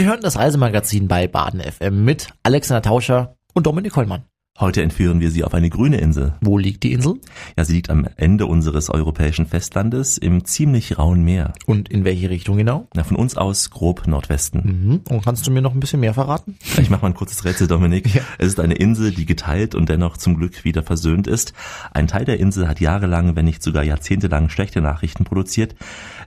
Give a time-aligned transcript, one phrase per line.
[0.00, 4.24] Sie hören das Reisemagazin bei Baden FM mit Alexander Tauscher und Dominik Hollmann.
[4.60, 6.34] Heute entführen wir Sie auf eine grüne Insel.
[6.42, 7.14] Wo liegt die Insel?
[7.56, 11.54] Ja, sie liegt am Ende unseres europäischen Festlandes im ziemlich rauen Meer.
[11.64, 12.86] Und in welche Richtung genau?
[12.94, 14.60] Na, von uns aus grob Nordwesten.
[14.62, 15.00] Mhm.
[15.08, 16.58] Und kannst du mir noch ein bisschen mehr verraten?
[16.78, 18.14] Ich mache mal ein kurzes Rätsel, Dominik.
[18.14, 18.20] Ja.
[18.36, 21.54] Es ist eine Insel, die geteilt und dennoch zum Glück wieder versöhnt ist.
[21.92, 25.74] Ein Teil der Insel hat jahrelang, wenn nicht sogar jahrzehntelang schlechte Nachrichten produziert.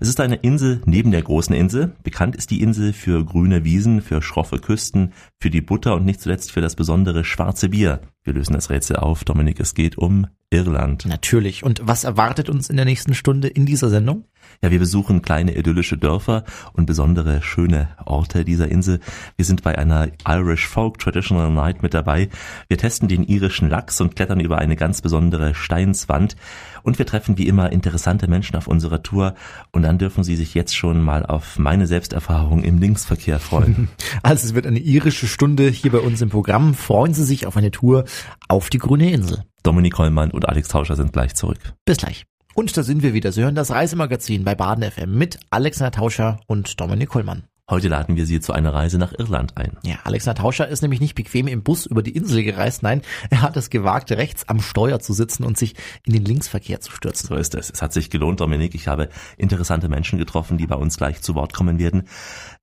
[0.04, 1.96] Es ist eine Insel neben der großen Insel.
[2.04, 6.20] Bekannt ist die Insel für grüne Wiesen, für schroffe Küsten, für die Butter und nicht
[6.20, 8.02] zuletzt für das besondere schwarze Bier.
[8.22, 9.24] Wir lösen das Rätsel auf.
[9.24, 11.06] Dominik, es geht um Irland.
[11.06, 11.64] Natürlich.
[11.64, 14.26] Und was erwartet uns in der nächsten Stunde in dieser Sendung?
[14.62, 16.44] Ja, wir besuchen kleine idyllische Dörfer
[16.74, 19.00] und besondere schöne Orte dieser Insel.
[19.36, 22.30] Wir sind bei einer Irish Folk Traditional Night mit dabei.
[22.68, 26.36] Wir testen den irischen Lachs und klettern über eine ganz besondere Steinswand.
[26.84, 29.36] Und wir treffen wie immer interessante Menschen auf unserer Tour.
[29.72, 33.90] Und dann dürfen Sie sich jetzt schon mal auf meine Selbsterfahrung im Linksverkehr freuen.
[34.24, 36.74] Also es wird eine irische Stunde hier bei uns im Programm.
[36.74, 38.06] Freuen Sie sich auf eine Tour
[38.48, 39.44] auf die grüne Insel.
[39.64, 41.60] Dominik Hollmann und Alex Tauscher sind gleich zurück.
[41.86, 42.26] Bis gleich.
[42.56, 43.32] Und da sind wir wieder.
[43.32, 47.44] Sie hören das Reisemagazin bei Baden FM mit Alexander Tauscher und Dominik Kollmann.
[47.70, 49.78] Heute laden wir Sie zu einer Reise nach Irland ein.
[49.84, 52.84] Ja, Alexander Tauscher ist nämlich nicht bequem im Bus über die Insel gereist.
[52.84, 55.74] Nein, er hat es gewagt, rechts am Steuer zu sitzen und sich
[56.06, 57.30] in den Linksverkehr zu stürzen.
[57.30, 57.72] So ist es.
[57.72, 58.76] Es hat sich gelohnt, Dominik.
[58.76, 62.10] Ich habe interessante Menschen getroffen, die bei uns gleich zu Wort kommen werden.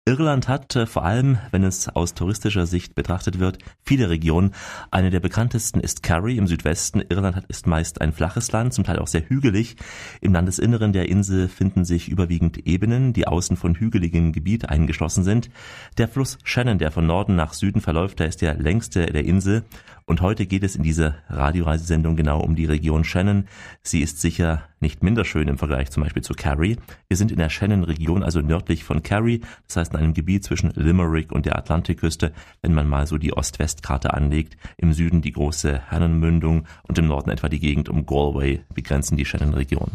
[0.06, 4.54] Irland hat äh, vor allem, wenn es aus touristischer Sicht betrachtet wird, viele Regionen.
[4.90, 7.02] Eine der bekanntesten ist Kerry im Südwesten.
[7.06, 9.76] Irland ist meist ein flaches Land, zum Teil auch sehr hügelig.
[10.22, 15.50] Im Landesinneren der Insel finden sich überwiegend Ebenen, die außen von hügeligem Gebiet eingeschlossen sind.
[15.98, 19.64] Der Fluss Shannon, der von Norden nach Süden verläuft, der ist der längste der Insel
[20.06, 23.46] und heute geht es in dieser Radioreisesendung genau um die Region Shannon.
[23.82, 26.76] Sie ist sicher nicht minder schön im Vergleich zum Beispiel zu Kerry.
[27.08, 30.70] Wir sind in der Shannon-Region, also nördlich von Kerry, das heißt in einem Gebiet zwischen
[30.74, 34.56] Limerick und der Atlantikküste, wenn man mal so die Ost-West-Karte anlegt.
[34.76, 39.24] Im Süden die große Hannonmündung und im Norden etwa die Gegend um Galway begrenzen die
[39.24, 39.90] Shannon-Region.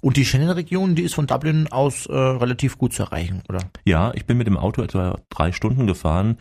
[0.00, 3.60] Und die Shannon-Region, die ist von Dublin aus äh, relativ gut zu erreichen, oder?
[3.84, 6.38] Ja, ich bin mit dem Auto etwa drei Stunden gefahren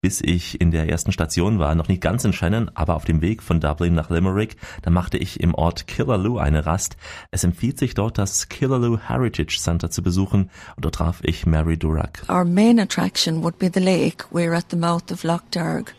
[0.00, 3.20] bis ich in der ersten Station war, noch nicht ganz in Shannon, aber auf dem
[3.20, 6.96] Weg von Dublin nach Limerick, da machte ich im Ort Killaloe eine Rast.
[7.32, 11.76] Es empfiehlt sich dort das Killaloe Heritage Center zu besuchen und dort traf ich Mary
[11.76, 12.22] Durack.
[12.28, 14.24] Our main attraction would be the lake.
[14.30, 15.94] We're at the mouth of Loch Derg.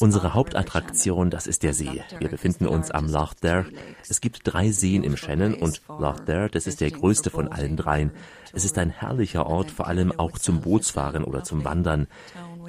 [0.00, 2.02] Unsere Hauptattraktion, das ist der See.
[2.18, 3.66] Wir befinden uns am Loch Derg.
[4.06, 7.78] Es gibt drei Seen im Shannon und Loch Derg, das ist der größte von allen
[7.78, 8.10] dreien.
[8.52, 12.08] Es ist ein herrlicher Ort, vor allem auch zum Bootsfahren oder zum Wandern.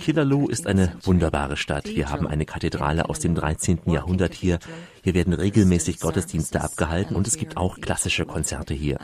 [0.02, 1.86] Killaloe ist eine wunderbare Stadt.
[1.86, 3.82] Wir haben eine Kathedrale aus dem 13.
[3.86, 4.58] Jahrhundert hier.
[5.04, 9.00] Hier werden regelmäßig Gottesdienste abgehalten und es gibt auch klassische Konzerte hier.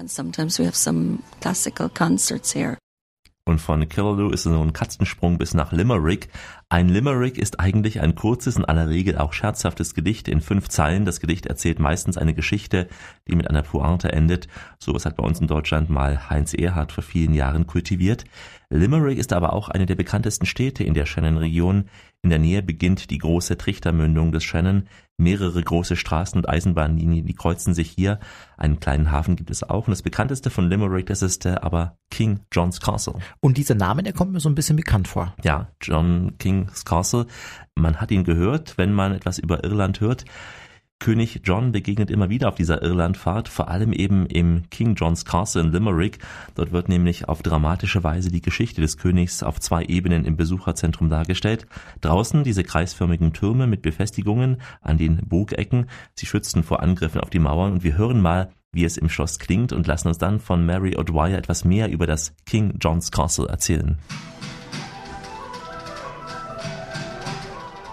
[3.47, 6.28] Und von Killaloe ist es nur ein Katzensprung bis nach Limerick.
[6.68, 11.06] Ein Limerick ist eigentlich ein kurzes, in aller Regel auch scherzhaftes Gedicht in fünf Zeilen.
[11.06, 12.90] Das Gedicht erzählt meistens eine Geschichte,
[13.25, 14.50] die mit einer Pointe endet.
[14.80, 18.25] Sowas hat bei uns in Deutschland mal Heinz Erhardt vor vielen Jahren kultiviert.
[18.70, 21.86] Limerick ist aber auch eine der bekanntesten Städte in der Shannon-Region.
[22.22, 24.90] In der Nähe beginnt die große Trichtermündung des Shannon.
[25.18, 28.20] Mehrere große Straßen und Eisenbahnlinien, die kreuzen sich hier.
[28.58, 29.88] Einen kleinen Hafen gibt es auch.
[29.88, 33.16] Und das bekannteste von Limerick, das ist äh, aber King John's Castle.
[33.40, 35.34] Und dieser Name, der kommt mir so ein bisschen bekannt vor.
[35.44, 37.26] Ja, John King's Castle.
[37.76, 40.26] Man hat ihn gehört, wenn man etwas über Irland hört.
[41.00, 45.62] König John begegnet immer wieder auf dieser Irlandfahrt, vor allem eben im King John's Castle
[45.62, 46.19] in Limerick.
[46.56, 51.09] Dort wird nämlich auf dramatische Weise die Geschichte des Königs auf zwei Ebenen im Besucherzentrum
[51.09, 51.68] dargestellt.
[52.02, 55.88] Draußen diese kreisförmigen Türme mit Befestigungen an den Burgecken.
[56.16, 59.40] Sie schützen vor Angriffen auf die Mauern und wir hören mal, wie es im Schloss
[59.40, 63.47] klingt und lassen uns dann von Mary O'Dwyer etwas mehr über das King John's Castle
[63.47, 63.97] erzählen.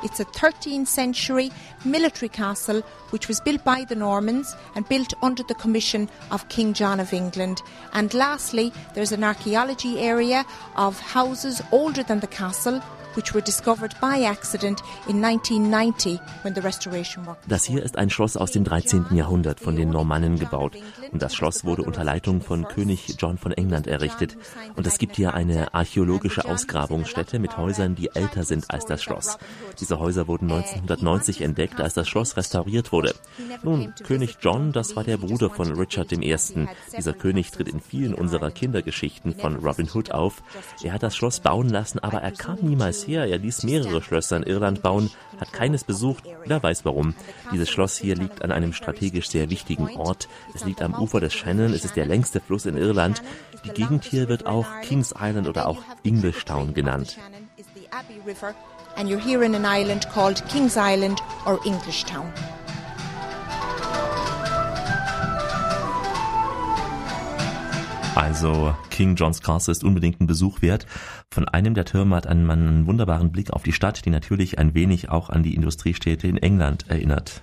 [0.04, 1.50] It's a 13th century
[1.84, 6.74] military castle which was built by the Normans and built under the commission of King
[6.74, 7.62] John of England.
[7.94, 10.44] And lastly, there's an archaeology area
[10.76, 12.82] of houses older than the castle
[13.16, 18.10] which were discovered by accident in 1990 when the restoration work Das hier ist ein
[18.10, 19.06] Schloss aus dem 13.
[19.12, 20.76] Jahrhundert von den Normannen gebaut
[21.12, 24.36] und das Schloss wurde unter Leitung von König John von England errichtet
[24.76, 29.38] und es gibt hier eine archäologische Ausgrabungsstätte mit Häusern, die älter sind als das Schloss.
[29.80, 33.14] Diese Häuser wurden 1990 entdeckt, als das Schloss restauriert wurde.
[33.62, 36.36] Nun, König John, das war der Bruder von Richard I.
[36.96, 40.42] Dieser König tritt in vielen unserer Kindergeschichten von Robin Hood auf.
[40.82, 43.26] Er hat das Schloss bauen lassen, aber er kam niemals her.
[43.26, 46.24] Er ließ mehrere Schlösser in Irland bauen, hat keines besucht.
[46.44, 47.14] Wer weiß warum.
[47.52, 50.28] Dieses Schloss hier liegt an einem strategisch sehr wichtigen Ort.
[50.54, 51.72] Es liegt am Ufer des Shannon.
[51.72, 53.22] Es ist der längste Fluss in Irland.
[53.64, 57.18] Die Gegend hier wird auch Kings Island oder auch Englishtown genannt.
[58.96, 62.32] And you're here in an island called Kings Island or Englishtown.
[68.14, 70.86] Also King John's Castle ist unbedingt ein Besuch wert.
[71.34, 74.72] Von einem der Türme hat man einen wunderbaren Blick auf die Stadt, die natürlich ein
[74.72, 77.42] wenig auch an die Industriestädte in England erinnert.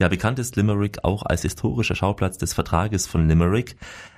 [0.00, 3.76] Ja, bekannt ist Limerick auch als historischer Schauplatz des Vertrages von Limerick.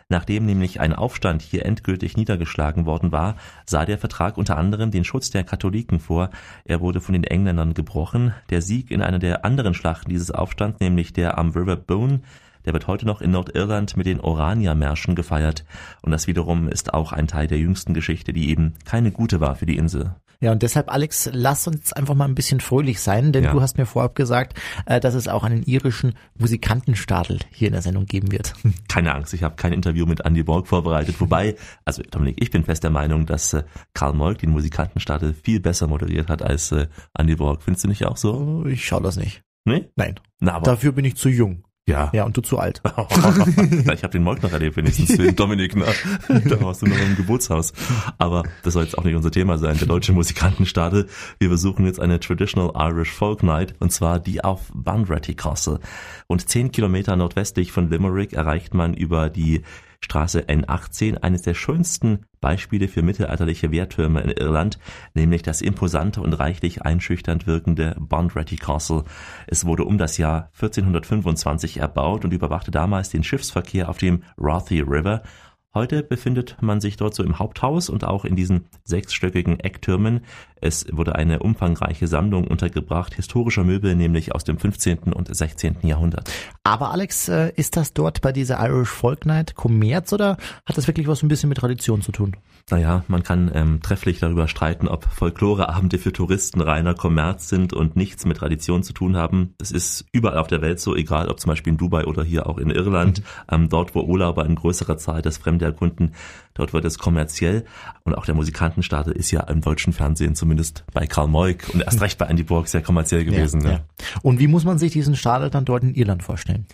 [0.09, 3.35] Nachdem nämlich ein Aufstand hier endgültig niedergeschlagen worden war,
[3.67, 6.31] sah der Vertrag unter anderem den Schutz der Katholiken vor.
[6.65, 8.33] Er wurde von den Engländern gebrochen.
[8.51, 12.21] Der Sieg in einer der anderen Schlachten dieses Aufstands, nämlich der am River Boone,
[12.65, 15.65] der wird heute noch in Nordirland mit den Orania-Märschen gefeiert.
[16.03, 19.57] Und das wiederum ist auch ein Teil der jüngsten Geschichte, die eben keine gute war
[19.57, 20.15] für die Insel.
[20.43, 23.53] Ja, und deshalb, Alex, lass uns einfach mal ein bisschen fröhlich sein, denn ja.
[23.53, 27.83] du hast mir vorab gesagt, äh, dass es auch einen irischen Musikantenstadel hier in der
[27.83, 28.55] Sendung geben wird.
[28.89, 32.65] Keine Angst, ich habe kein Interview mit Andy Borg vorbereitet, wobei, also Dominik, ich bin
[32.65, 36.87] fest der Meinung, dass äh, Karl Molk den Musikantenstadel viel besser moderiert hat als äh,
[37.17, 37.63] Andy Borg.
[37.63, 38.65] Findest du nicht auch so?
[38.65, 39.43] Ich schaue das nicht.
[39.67, 39.91] Nee?
[39.97, 40.19] Nein.
[40.39, 41.65] Na, aber Dafür bin ich zu jung.
[41.89, 42.11] Ja.
[42.13, 42.81] Ja, und du zu alt.
[42.85, 45.75] ich habe den Molk noch erlebt, wenigstens für Dominik.
[45.75, 45.87] Na,
[46.49, 47.73] da warst du noch im Geburtshaus.
[48.19, 49.77] Aber das soll jetzt auch nicht unser Thema sein.
[49.77, 51.09] Der deutsche Musikantenstadel.
[51.39, 55.81] Wir besuchen jetzt eine Traditional Irish Folk Night und zwar die auf Bunratty Castle.
[56.29, 59.63] Und zehn Kilometer nordwestlich von Limerick erreicht man über die
[60.03, 64.79] Straße N18 eines der schönsten Beispiele für mittelalterliche Wehrtürme in Irland,
[65.15, 69.05] nämlich das imposante und reichlich einschüchternd wirkende Bondretty Castle.
[69.47, 74.81] Es wurde um das Jahr 1425 erbaut und überwachte damals den Schiffsverkehr auf dem Rothy
[74.81, 75.23] River
[75.73, 80.23] Heute befindet man sich dort so im Haupthaus und auch in diesen sechsstöckigen Ecktürmen.
[80.61, 85.13] Es wurde eine umfangreiche Sammlung untergebracht, historischer Möbel, nämlich aus dem 15.
[85.13, 85.77] und 16.
[85.83, 86.29] Jahrhundert.
[86.65, 90.89] Aber Alex, äh, ist das dort bei dieser Irish Folk Night Kommerz oder hat das
[90.89, 92.37] wirklich was ein bisschen mit Tradition zu tun?
[92.71, 97.97] Naja, man kann ähm, trefflich darüber streiten, ob Folkloreabende für Touristen reiner Kommerz sind und
[97.97, 99.55] nichts mit Tradition zu tun haben.
[99.59, 102.47] Es ist überall auf der Welt so, egal ob zum Beispiel in Dubai oder hier
[102.47, 103.25] auch in Irland, mhm.
[103.51, 106.15] ähm, dort wo Urlauber in größerer Zahl das Fremde erkunden,
[106.55, 107.65] dort wird es kommerziell.
[108.05, 112.01] Und auch der Musikantenstadel ist ja im deutschen Fernsehen zumindest bei Karl Moik und erst
[112.01, 113.61] recht bei Andy Borg sehr kommerziell gewesen.
[113.63, 113.73] Ja, ne?
[113.73, 114.07] ja.
[114.23, 116.67] Und wie muss man sich diesen Stadel dann dort in Irland vorstellen?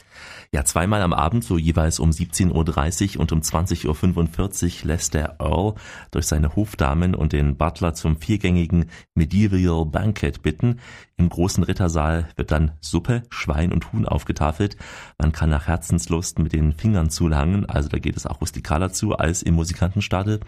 [0.52, 5.37] Ja, zweimal am Abend, so jeweils um 17.30 Uhr und um 20.45 Uhr lässt der
[5.40, 5.75] Earl
[6.10, 10.81] durch seine Hofdamen und den Butler zum viergängigen Medieval Banquet bitten.
[11.16, 14.76] Im großen Rittersaal wird dann Suppe, Schwein und Huhn aufgetafelt.
[15.19, 19.16] Man kann nach Herzenslust mit den Fingern zulangen, also da geht es auch rustikaler zu
[19.16, 20.40] als im Musikantenstadel.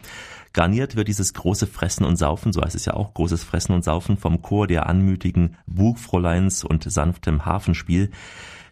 [0.52, 3.84] Garniert wird dieses große Fressen und Saufen, so heißt es ja auch, großes Fressen und
[3.84, 8.10] Saufen vom Chor der anmütigen Bugfräuleins und sanftem Hafenspiel.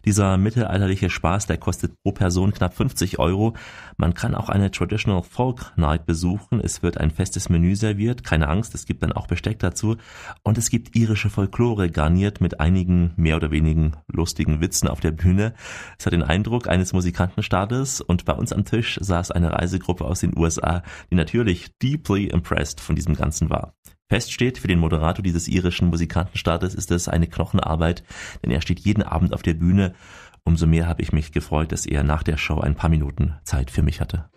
[0.05, 3.53] Dieser mittelalterliche Spaß, der kostet pro Person knapp 50 Euro.
[3.97, 6.59] Man kann auch eine Traditional Folk Night besuchen.
[6.59, 8.23] Es wird ein festes Menü serviert.
[8.23, 9.97] Keine Angst, es gibt dann auch Besteck dazu.
[10.43, 15.11] Und es gibt irische Folklore garniert mit einigen mehr oder wenigen lustigen Witzen auf der
[15.11, 15.53] Bühne.
[15.97, 20.19] Es hat den Eindruck eines Musikantenstaates und bei uns am Tisch saß eine Reisegruppe aus
[20.19, 23.73] den USA, die natürlich deeply impressed von diesem Ganzen war.
[24.09, 28.03] Fest steht, für den Moderator dieses irischen Musikantenstaates ist es eine Knochenarbeit,
[28.41, 29.95] denn er steht jeden Abend auf der Bühne.
[30.45, 33.69] Umso mehr habe ich mich gefreut, dass er nach der Show ein paar Minuten Zeit
[33.69, 34.29] für mich hatte.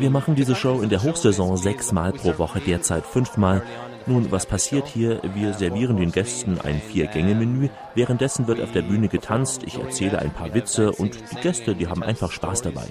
[0.00, 3.62] Wir machen diese Show in der Hochsaison sechsmal pro Woche, derzeit fünfmal.
[4.06, 5.20] Nun, was passiert hier?
[5.34, 7.68] Wir servieren den Gästen ein Vier-Gänge-Menü.
[7.94, 11.86] Währenddessen wird auf der Bühne getanzt, ich erzähle ein paar Witze und die Gäste, die
[11.86, 12.86] haben einfach Spaß dabei.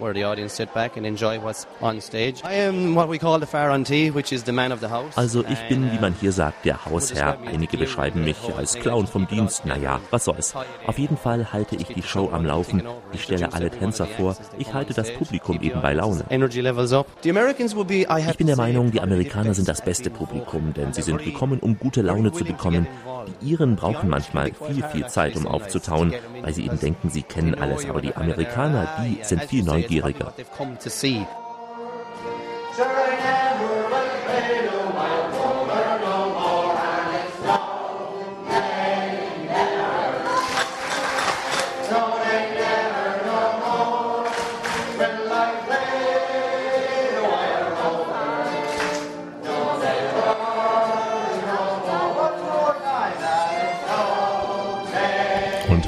[0.00, 2.42] Where the audience sit back and enjoy what's on stage.
[2.44, 5.16] I am what we call the Farantee, which is the man of the house.
[5.16, 7.38] Also ich bin, wie man hier sagt, der Hausherr.
[7.46, 9.66] Einige beschreiben mich als Clown vom Dienst.
[9.66, 10.52] Naja, was soll's.
[10.86, 12.82] Auf jeden Fall halte ich die Show am Laufen.
[13.12, 14.36] Ich stelle alle Tänzer vor.
[14.58, 16.24] Ich halte das Publikum eben bei Laune.
[16.28, 21.78] Ich bin der Meinung, die Amerikaner sind das beste Publikum, denn sie sind gekommen, um
[21.78, 22.88] gute Laune zu bekommen.
[23.26, 26.12] Die Iren brauchen manchmal viel, viel Zeit, um aufzutauen,
[26.42, 27.88] weil sie eben denken, sie kennen alles.
[27.88, 30.32] Aber die Amerikaner, die sind viel neugieriger.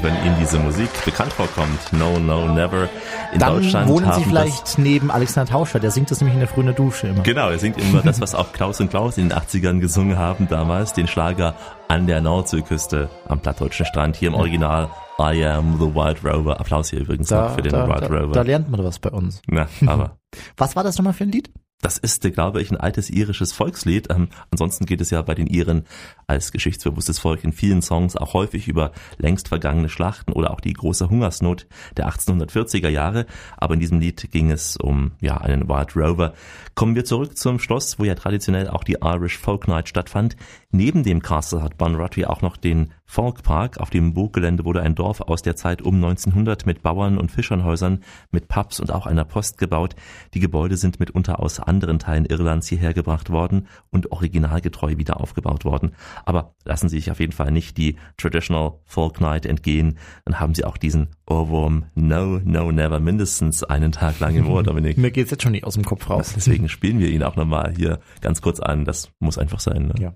[0.07, 2.87] Wenn Ihnen diese Musik bekannt vorkommt, No, No, Never,
[3.33, 6.39] in Dann Deutschland wohnen haben Sie vielleicht neben Alexander Tauscher, der singt das nämlich in
[6.39, 7.23] der frühen Dusche immer.
[7.23, 10.47] Genau, er singt immer das, was auch Klaus und Klaus in den 80ern gesungen haben
[10.47, 11.55] damals, den Schlager
[11.89, 16.57] an der Nordseeküste am plattdeutschen Strand, hier im Original I am the Wild Rover.
[16.59, 18.31] Applaus hier übrigens Da, noch für den da, Wild da, Rover.
[18.31, 19.41] da lernt man was bei uns.
[19.47, 20.17] Na, aber
[20.57, 21.49] Was war das nochmal für ein Lied?
[21.81, 24.07] Das ist, glaube ich, ein altes irisches Volkslied.
[24.09, 25.83] Ähm, ansonsten geht es ja bei den Iren
[26.25, 30.73] als geschichtsbewusstes Volk in vielen Songs auch häufig über längst vergangene Schlachten oder auch die
[30.73, 33.27] große Hungersnot der 1840er Jahre.
[33.57, 36.33] Aber in diesem Lied ging es um ja einen Wild Rover.
[36.73, 40.35] Kommen wir zurück zum Schloss, wo ja traditionell auch die Irish Folk Night stattfand.
[40.69, 43.77] Neben dem Castle hat Bunratty auch noch den Folk Park.
[43.77, 48.03] Auf dem Burggelände wurde ein Dorf aus der Zeit um 1900 mit Bauern und Fischernhäusern,
[48.31, 49.95] mit Pubs und auch einer Post gebaut.
[50.33, 55.63] Die Gebäude sind mitunter aus anderen Teilen Irlands hierher gebracht worden und originalgetreu wieder aufgebaut
[55.63, 55.93] worden.
[56.25, 59.97] Aber lassen Sie sich auf jeden Fall nicht die Traditional Folk Night entgehen.
[60.25, 64.63] Dann haben Sie auch diesen Ohrwurm No, No, Never mindestens einen Tag lang im Ohr,
[64.63, 64.97] Dominik.
[64.97, 66.33] Mir geht's jetzt schon nicht aus dem Kopf raus.
[66.35, 68.83] Deswegen spielen wir ihn auch nochmal hier ganz kurz an.
[68.83, 69.87] Das muss einfach sein.
[69.87, 69.93] Ne?
[69.97, 70.13] Ja.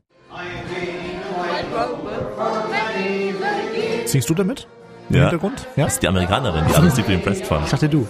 [4.06, 4.68] Singst du damit?
[5.10, 5.22] Im Ja.
[5.24, 5.68] Hintergrund?
[5.76, 5.86] Ja?
[5.86, 7.64] Das ist die Amerikanerin, die alles deeply impressed von.
[7.64, 8.08] Ich dachte du.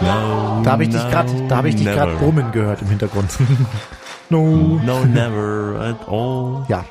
[0.00, 3.30] No, Da habe ich dich gerade, da habe ich dich gerade brummen gehört im Hintergrund.
[4.30, 4.80] no.
[4.84, 6.64] No, never at all.
[6.68, 6.84] Ja.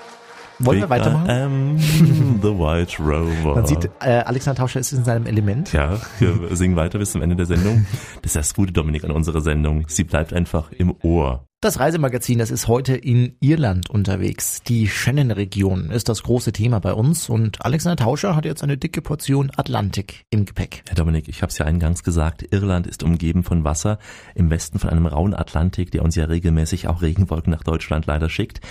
[0.60, 1.78] Wollen wir weitermachen?
[1.78, 3.56] I the White Rover.
[3.56, 5.72] Man sieht, äh, Alexander Tauscher ist in seinem Element.
[5.74, 7.86] Ja, wir singen weiter bis zum Ende der Sendung.
[8.22, 9.86] Das ist das Gute, Dominik, an unserer Sendung.
[9.88, 11.48] Sie bleibt einfach im Ohr.
[11.60, 14.62] Das Reisemagazin, das ist heute in Irland unterwegs.
[14.68, 19.02] Die Shannon-Region ist das große Thema bei uns und Alexander Tauscher hat jetzt eine dicke
[19.02, 20.84] Portion Atlantik im Gepäck.
[20.88, 23.98] Herr Dominik, ich habe es ja eingangs gesagt, Irland ist umgeben von Wasser,
[24.36, 28.30] im Westen von einem rauen Atlantik, der uns ja regelmäßig auch Regenwolken nach Deutschland leider
[28.30, 28.62] schickt.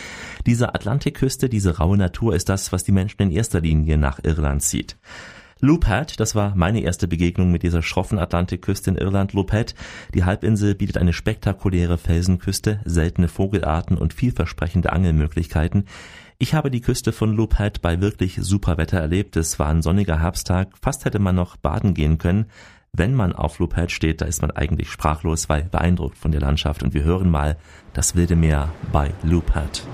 [0.46, 4.62] Diese Atlantikküste, diese raue Natur ist das, was die Menschen in erster Linie nach Irland
[4.62, 4.96] zieht.
[5.60, 9.32] Loophead, das war meine erste Begegnung mit dieser schroffen Atlantikküste in Irland.
[9.32, 9.74] Loophead,
[10.12, 15.86] die Halbinsel bietet eine spektakuläre Felsenküste, seltene Vogelarten und vielversprechende Angelmöglichkeiten.
[16.36, 19.34] Ich habe die Küste von Loophead bei wirklich super Wetter erlebt.
[19.38, 22.50] Es war ein sonniger Herbsttag, fast hätte man noch baden gehen können.
[22.92, 26.82] Wenn man auf Loophead steht, da ist man eigentlich sprachlos, weil beeindruckt von der Landschaft.
[26.82, 27.56] Und wir hören mal
[27.94, 29.86] das wilde Meer bei Loophead.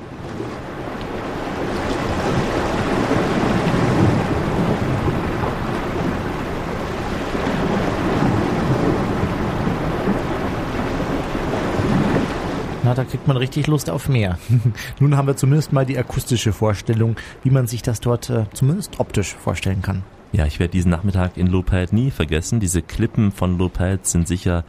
[12.84, 14.38] Na, da kriegt man richtig Lust auf mehr.
[15.00, 18.98] Nun haben wir zumindest mal die akustische Vorstellung, wie man sich das dort äh, zumindest
[18.98, 20.02] optisch vorstellen kann.
[20.32, 22.58] Ja, ich werde diesen Nachmittag in Loophead nie vergessen.
[22.58, 24.64] Diese Klippen von Loophead sind sicher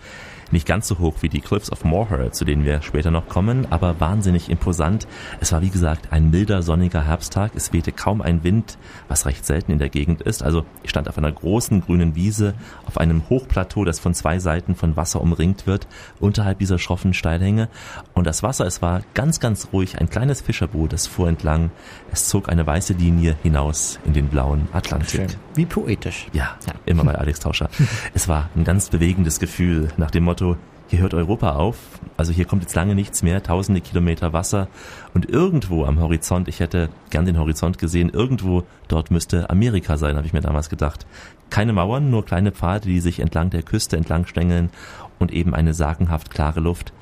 [0.51, 3.67] nicht ganz so hoch wie die Cliffs of Moher, zu denen wir später noch kommen,
[3.71, 5.07] aber wahnsinnig imposant.
[5.39, 7.51] Es war wie gesagt ein milder, sonniger Herbsttag.
[7.55, 10.43] Es wehte kaum ein Wind, was recht selten in der Gegend ist.
[10.43, 12.53] Also ich stand auf einer großen grünen Wiese,
[12.85, 15.87] auf einem Hochplateau, das von zwei Seiten von Wasser umringt wird,
[16.19, 17.69] unterhalb dieser schroffen Steilhänge.
[18.13, 19.99] Und das Wasser, es war ganz, ganz ruhig.
[19.99, 21.71] Ein kleines Fischerboot, das fuhr entlang.
[22.11, 25.37] Es zog eine weiße Linie hinaus in den blauen Atlantik.
[25.55, 26.27] Wie poetisch.
[26.33, 27.69] Ja, immer bei Alex Tauscher.
[28.13, 30.42] Es war ein ganz bewegendes Gefühl nach dem Motto,
[30.87, 31.77] hier hört Europa auf,
[32.17, 34.67] also hier kommt jetzt lange nichts mehr, tausende Kilometer Wasser
[35.13, 40.17] und irgendwo am Horizont, ich hätte gern den Horizont gesehen, irgendwo dort müsste Amerika sein,
[40.17, 41.07] habe ich mir damals gedacht.
[41.49, 44.69] Keine Mauern, nur kleine Pfade, die sich entlang der Küste entlang stängeln
[45.17, 46.93] und eben eine sagenhaft klare Luft.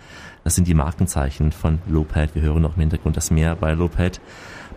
[0.44, 2.34] Das sind die Markenzeichen von Loped.
[2.34, 4.22] Wir hören noch im Hintergrund das Meer bei Loped.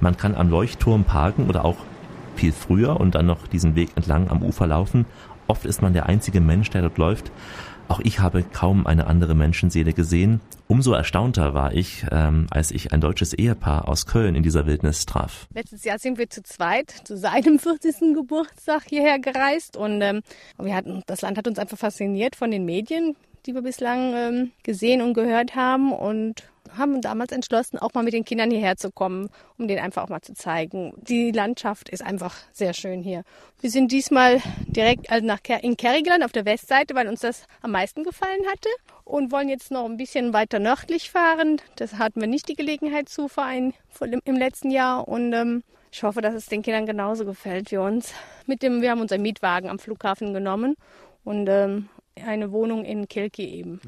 [0.01, 1.77] Man kann am Leuchtturm parken oder auch
[2.37, 5.07] viel früher und dann noch diesen Weg entlang am Ufer laufen.
[5.47, 7.31] Oft ist man der einzige Mensch, der dort läuft.
[7.89, 10.41] Auch ich habe kaum eine andere Menschenseele gesehen.
[10.67, 15.05] Umso erstaunter war ich, ähm, als ich ein deutsches Ehepaar aus Köln in dieser Wildnis
[15.05, 15.47] traf.
[15.55, 18.15] Letztes Jahr sind wir zu zweit zu seinem 40.
[18.15, 20.23] Geburtstag hierher gereist und ähm,
[20.59, 24.53] wir hatten, das Land hat uns einfach fasziniert von den Medien, die wir bislang ähm,
[24.63, 26.45] gesehen und gehört haben und
[26.77, 30.09] haben damals entschlossen, auch mal mit den Kindern hierher zu kommen, um denen einfach auch
[30.09, 30.93] mal zu zeigen.
[30.97, 33.23] Die Landschaft ist einfach sehr schön hier.
[33.61, 37.73] Wir sind diesmal direkt also nach in Kerrigeland auf der Westseite, weil uns das am
[37.73, 38.69] meisten gefallen hatte
[39.05, 41.61] und wollen jetzt noch ein bisschen weiter nördlich fahren.
[41.77, 43.75] Das hatten wir nicht die Gelegenheit zu vereinen
[44.25, 45.63] im letzten Jahr und ähm,
[45.93, 48.13] ich hoffe, dass es den Kindern genauso gefällt wie uns.
[48.47, 50.75] Mit dem, wir haben unseren Mietwagen am Flughafen genommen
[51.23, 53.81] und ähm, eine Wohnung in Kilki eben.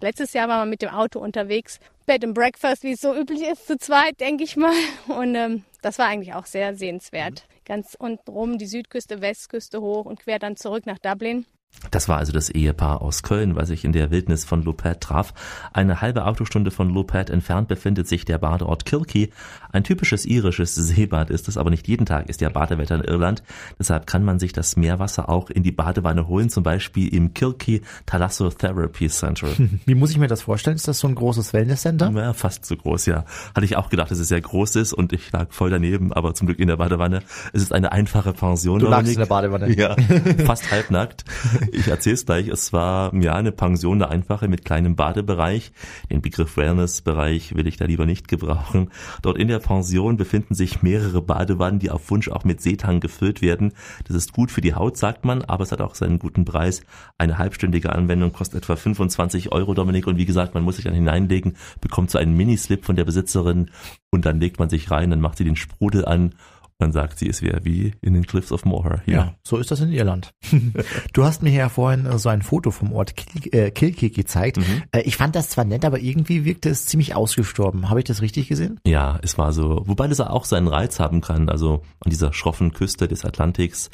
[0.00, 3.42] Letztes Jahr waren wir mit dem Auto unterwegs, Bed and Breakfast, wie es so üblich
[3.42, 4.72] ist, zu zweit, denke ich mal.
[5.08, 7.46] Und ähm, das war eigentlich auch sehr sehenswert.
[7.66, 11.44] Ganz unten rum die Südküste, Westküste hoch und quer dann zurück nach Dublin.
[11.90, 15.34] Das war also das Ehepaar aus Köln, was sich in der Wildnis von Lopet traf.
[15.72, 19.30] Eine halbe Autostunde von Lopet entfernt befindet sich der Badeort Kilkee.
[19.72, 23.42] Ein typisches irisches Seebad ist es, aber nicht jeden Tag ist ja Badewetter in Irland.
[23.78, 27.82] Deshalb kann man sich das Meerwasser auch in die Badewanne holen, zum Beispiel im Kilkee
[28.06, 29.48] Thalassotherapy Center.
[29.84, 30.76] Wie muss ich mir das vorstellen?
[30.76, 32.10] Ist das so ein großes Wellnesscenter?
[32.10, 33.24] Ja, fast so groß, ja.
[33.54, 36.34] Hatte ich auch gedacht, dass es sehr groß ist und ich lag voll daneben, aber
[36.34, 37.22] zum Glück in der Badewanne.
[37.52, 38.80] Es ist eine einfache Pension.
[38.80, 39.72] Du lagst in der Badewanne.
[39.76, 39.96] Ja,
[40.44, 41.24] fast halbnackt.
[41.72, 42.48] Ich erzähl's gleich.
[42.48, 45.72] Es war ja eine Pension, eine einfache mit kleinem Badebereich.
[46.10, 48.90] Den Begriff Wellnessbereich will ich da lieber nicht gebrauchen.
[49.22, 53.42] Dort in der Pension befinden sich mehrere Badewannen, die auf Wunsch auch mit Seetang gefüllt
[53.42, 53.72] werden.
[54.06, 56.82] Das ist gut für die Haut, sagt man, aber es hat auch seinen guten Preis.
[57.18, 60.06] Eine halbstündige Anwendung kostet etwa 25 Euro, Dominik.
[60.06, 63.70] Und wie gesagt, man muss sich dann hineinlegen, bekommt so einen Minislip von der Besitzerin
[64.10, 66.34] und dann legt man sich rein, dann macht sie den Sprudel an
[66.78, 69.02] dann sagt sie, es wäre wie in den Cliffs of Moher.
[69.06, 69.14] Ja.
[69.14, 70.32] ja, so ist das in Irland.
[71.12, 74.58] du hast mir ja vorhin äh, so ein Foto vom Ort Kilkee gezeigt.
[74.58, 74.82] Mhm.
[74.92, 77.88] Äh, ich fand das zwar nett, aber irgendwie wirkte es ziemlich ausgestorben.
[77.88, 78.78] Habe ich das richtig gesehen?
[78.86, 81.48] Ja, es war so, wobei das auch seinen Reiz haben kann.
[81.48, 83.90] Also an dieser schroffen Küste des Atlantiks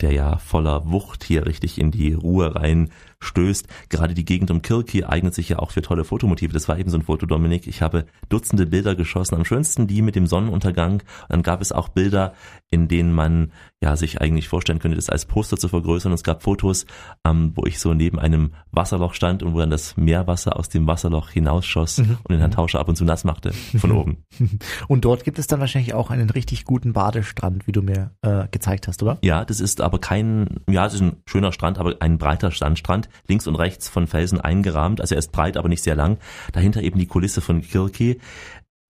[0.00, 3.66] der ja voller Wucht hier richtig in die Ruhe rein stößt.
[3.88, 6.52] Gerade die Gegend um Kilkee eignet sich ja auch für tolle Fotomotive.
[6.52, 7.66] Das war eben so ein Foto, Dominik.
[7.66, 9.34] Ich habe Dutzende Bilder geschossen.
[9.34, 10.94] Am schönsten die mit dem Sonnenuntergang.
[10.94, 12.34] Und dann gab es auch Bilder,
[12.70, 16.12] in denen man ja sich eigentlich vorstellen könnte, das als Poster zu vergrößern.
[16.12, 16.86] Und es gab Fotos,
[17.24, 20.86] ähm, wo ich so neben einem Wasserloch stand und wo dann das Meerwasser aus dem
[20.86, 22.18] Wasserloch hinausschoss mhm.
[22.24, 24.24] und den Herrn Tauscher ab und zu nass machte von oben.
[24.88, 28.46] Und dort gibt es dann wahrscheinlich auch einen richtig guten Badestrand, wie du mir äh,
[28.50, 29.18] gezeigt hast, oder?
[29.22, 33.05] Ja, das ist aber kein, ja, es ist ein schöner Strand, aber ein breiter Sandstrand
[33.28, 35.00] links und rechts von Felsen eingerahmt.
[35.00, 36.18] Also er ist breit, aber nicht sehr lang.
[36.52, 38.18] Dahinter eben die Kulisse von Kilkee.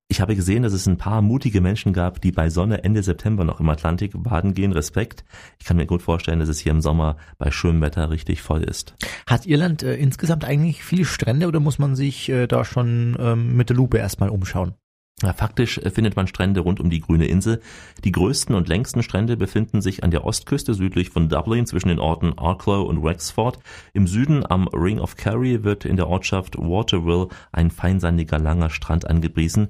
[0.08, 3.42] Ich habe gesehen, dass es ein paar mutige Menschen gab, die bei Sonne Ende September
[3.42, 4.70] noch im Atlantik baden gehen.
[4.70, 5.24] Respekt.
[5.58, 8.62] Ich kann mir gut vorstellen, dass es hier im Sommer bei schönem Wetter richtig voll
[8.62, 8.94] ist.
[9.26, 13.56] Hat Irland äh, insgesamt eigentlich viele Strände oder muss man sich äh, da schon ähm,
[13.56, 14.74] mit der Lupe erstmal umschauen?
[15.22, 17.62] Faktisch äh, findet man Strände rund um die grüne Insel.
[18.04, 21.98] Die größten und längsten Strände befinden sich an der Ostküste südlich von Dublin zwischen den
[21.98, 23.58] Orten Arklow und Wexford.
[23.94, 29.08] Im Süden am Ring of Kerry wird in der Ortschaft Waterville ein feinsandiger langer Strand
[29.08, 29.68] angepriesen.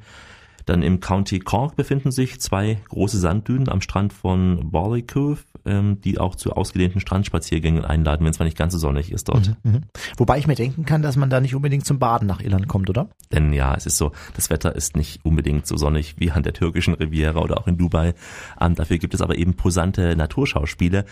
[0.66, 6.18] Dann im County Cork befinden sich zwei große Sanddünen am Strand von Ballycove, ähm, die
[6.18, 9.54] auch zu ausgedehnten Strandspaziergängen einladen, wenn es mal nicht ganz so sonnig ist dort.
[9.62, 9.80] Mhm, mhm,
[10.16, 12.90] Wobei ich mir denken kann, dass man da nicht unbedingt zum Baden nach Irland kommt,
[12.90, 13.08] oder?
[13.30, 16.52] Denn ja, es ist so, das Wetter ist nicht unbedingt so sonnig wie an der
[16.52, 18.14] türkischen Riviera oder auch in Dubai.
[18.60, 21.04] Ähm, dafür gibt es aber eben posante Naturschauspiele.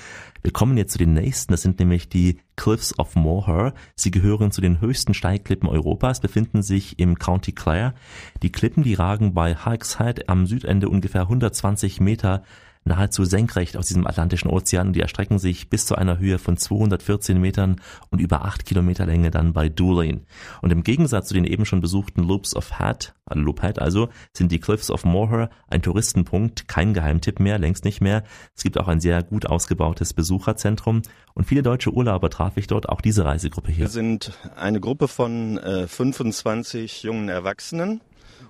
[0.42, 3.74] Wir kommen jetzt zu den nächsten, das sind nämlich die Cliffs of Moher.
[3.94, 7.94] Sie gehören zu den höchsten Steigklippen Europas, befinden sich im County Clare.
[8.42, 12.42] Die Klippen, die ragen bei Hikeshead am Südende ungefähr 120 Meter
[12.84, 14.92] nahezu senkrecht aus diesem Atlantischen Ozean.
[14.92, 19.30] Die erstrecken sich bis zu einer Höhe von 214 Metern und über 8 Kilometer Länge
[19.30, 20.26] dann bei Doolin.
[20.62, 24.08] Und im Gegensatz zu den eben schon besuchten Loops of Hat, äh, Loop Hat also,
[24.32, 28.24] sind die Cliffs of Moher ein Touristenpunkt, kein Geheimtipp mehr, längst nicht mehr.
[28.54, 31.02] Es gibt auch ein sehr gut ausgebautes Besucherzentrum
[31.34, 33.86] und viele deutsche Urlauber traf ich dort, auch diese Reisegruppe hier.
[33.86, 38.00] Wir sind eine Gruppe von äh, 25 jungen Erwachsenen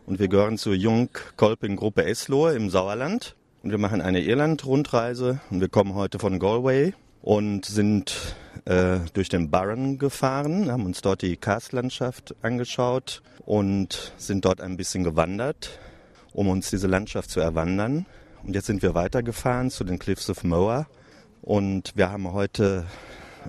[0.07, 3.37] und wir gehören zur Jung-Kolping-Gruppe Eslohe im Sauerland.
[3.65, 9.31] Und wir machen eine Irland-Rundreise und wir kommen heute von Galway und sind äh, durch
[9.31, 15.79] den Barron gefahren, haben uns dort die Karstlandschaft angeschaut und sind dort ein bisschen gewandert,
[16.35, 18.05] um uns diese Landschaft zu erwandern.
[18.43, 20.87] Und jetzt sind wir weitergefahren zu den Cliffs of Moher
[21.41, 22.85] und wir haben heute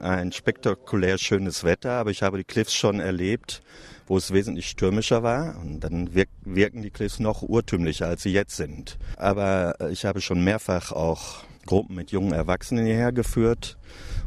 [0.02, 3.62] ein spektakulär schönes Wetter, aber ich habe die Cliffs schon erlebt
[4.08, 5.58] wo es wesentlich stürmischer war.
[5.60, 8.98] Und dann wirk wirken die Cliffs noch urtümlicher, als sie jetzt sind.
[9.18, 13.78] Aber äh, ich habe schon mehrfach auch Gruppen mit jungen Erwachsenen hierher geführt.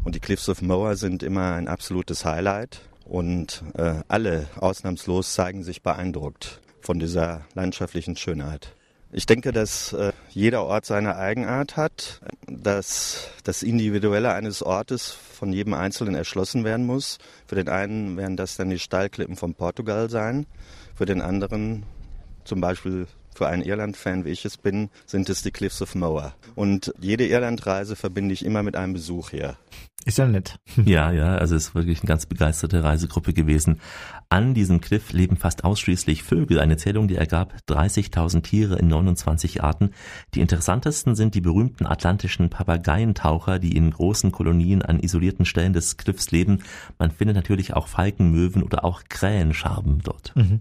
[0.04, 2.80] Und die Cliffs of Moher sind immer ein absolutes Highlight.
[3.04, 8.74] Und äh, alle ausnahmslos zeigen sich beeindruckt von dieser landschaftlichen Schönheit.
[9.10, 15.52] Ich denke, dass äh, jeder Ort seine Eigenart hat, dass das Individuelle eines Ortes von
[15.52, 17.18] jedem Einzelnen erschlossen werden muss.
[17.46, 20.46] Für den einen werden das dann die Steilklippen von Portugal sein,
[20.94, 21.84] für den anderen
[22.44, 26.34] zum Beispiel für einen Irland-Fan, wie ich es bin, sind es die Cliffs of Moher.
[26.56, 29.56] Und jede Irlandreise verbinde ich immer mit einem Besuch hier.
[30.04, 30.58] Ist ja nett.
[30.84, 33.80] Ja, ja, also es ist wirklich eine ganz begeisterte Reisegruppe gewesen.
[34.30, 36.60] An diesem Cliff leben fast ausschließlich Vögel.
[36.60, 39.92] Eine Zählung, die ergab 30.000 Tiere in 29 Arten.
[40.34, 45.96] Die interessantesten sind die berühmten atlantischen Papageientaucher, die in großen Kolonien an isolierten Stellen des
[45.96, 46.58] Cliffs leben.
[46.98, 50.36] Man findet natürlich auch Falken, Möwen oder auch Krähenschaben dort.
[50.36, 50.60] Mhm.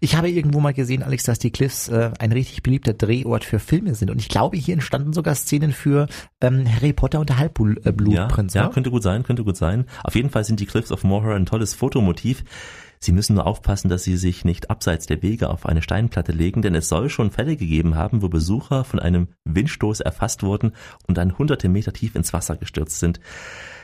[0.00, 3.58] Ich habe irgendwo mal gesehen, Alex, dass die Cliffs äh, ein richtig beliebter Drehort für
[3.58, 4.10] Filme sind.
[4.10, 6.06] Und ich glaube, hier entstanden sogar Szenen für
[6.40, 8.54] ähm, Harry Potter und der Halbblutprinz.
[8.54, 9.86] Ja, ja, könnte gut sein, könnte gut sein.
[10.04, 12.44] Auf jeden Fall sind die Cliffs of Moher ein tolles Fotomotiv.
[12.98, 16.62] Sie müssen nur aufpassen, dass Sie sich nicht abseits der Wege auf eine Steinplatte legen,
[16.62, 20.72] denn es soll schon Fälle gegeben haben, wo Besucher von einem Windstoß erfasst wurden
[21.06, 23.20] und dann hunderte Meter tief ins Wasser gestürzt sind.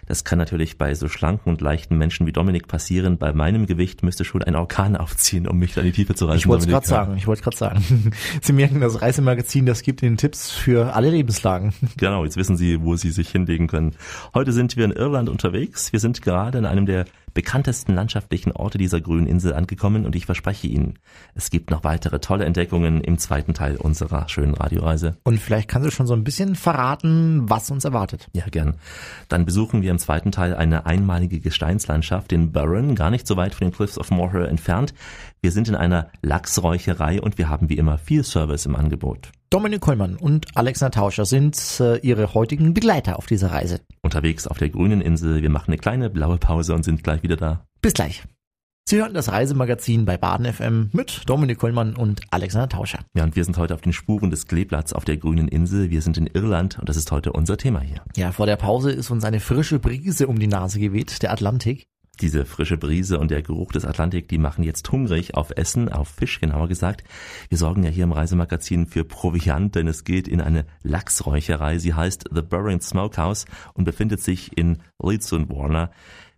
[0.07, 3.19] Das kann natürlich bei so schlanken und leichten Menschen wie Dominik passieren.
[3.19, 6.27] Bei meinem Gewicht müsste schon ein Orkan aufziehen, um mich da in die Tiefe zu
[6.27, 6.39] reißen.
[6.39, 8.13] Ich wollte es gerade sagen, ich wollte gerade sagen.
[8.43, 11.73] Sie merken, das Reisemagazin, das gibt Ihnen Tipps für alle Lebenslagen.
[11.99, 13.95] Genau, jetzt wissen Sie, wo Sie sich hinlegen können.
[14.35, 15.93] Heute sind wir in Irland unterwegs.
[15.93, 20.27] Wir sind gerade in einem der bekanntesten landschaftlichen Orte dieser grünen Insel angekommen und ich
[20.27, 20.99] verspreche Ihnen,
[21.35, 25.17] es gibt noch weitere tolle Entdeckungen im zweiten Teil unserer schönen Radioreise.
[25.25, 28.29] Und vielleicht kannst du schon so ein bisschen verraten, was uns erwartet.
[28.35, 28.75] Ja, gern.
[29.29, 33.55] Dann besuchen wir im zweiten Teil eine einmalige Gesteinslandschaft in Burren, gar nicht so weit
[33.55, 34.93] von den Cliffs of Moher entfernt.
[35.41, 39.31] Wir sind in einer Lachsräucherei und wir haben wie immer viel Service im Angebot.
[39.51, 43.81] Dominik Kollmann und Alexander Tauscher sind äh, ihre heutigen Begleiter auf dieser Reise.
[44.01, 45.43] Unterwegs auf der grünen Insel.
[45.43, 47.65] Wir machen eine kleine blaue Pause und sind gleich wieder da.
[47.83, 48.25] Bis gleich.
[48.85, 52.99] Sie hören das Reisemagazin bei Baden FM mit Dominik Kollmann und Alexander Tauscher.
[53.15, 55.91] Ja, und wir sind heute auf den Spuren des Kleeblatts auf der grünen Insel.
[55.91, 58.03] Wir sind in Irland und das ist heute unser Thema hier.
[58.17, 61.87] Ja, vor der Pause ist uns eine frische Brise um die Nase geweht, der Atlantik.
[62.21, 66.09] Diese frische Brise und der Geruch des Atlantik, die machen jetzt hungrig auf Essen, auf
[66.09, 67.05] Fisch genauer gesagt.
[67.49, 71.79] Wir sorgen ja hier im Reisemagazin für Proviant, denn es geht in eine Lachsräucherei.
[71.79, 75.91] Sie heißt The Burring Smokehouse und befindet sich in Leeds und Warner.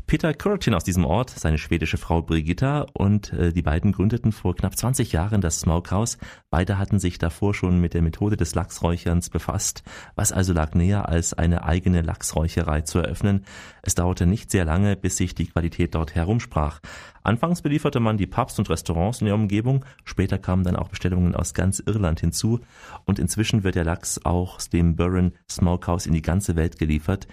[0.06, 4.54] Peter Curtin aus diesem Ort, seine schwedische Frau Brigitta und äh, die beiden gründeten vor
[4.54, 6.18] knapp 20 Jahren das Smokehouse.
[6.50, 9.82] Beide hatten sich davor schon mit der Methode des Lachsräucherns befasst.
[10.14, 13.46] Was also lag näher, als eine eigene Lachsräucherei zu eröffnen?
[13.80, 16.80] Es dauerte nicht sehr lange, bis sich die Qualität dort herumsprach.
[17.22, 21.34] Anfangs belieferte man die Pubs und Restaurants in der Umgebung, später kamen dann auch Bestellungen
[21.34, 22.60] aus ganz Irland hinzu
[23.06, 27.26] und inzwischen wird der Lachs auch dem Burren Smokehouse in die ganze Welt geliefert.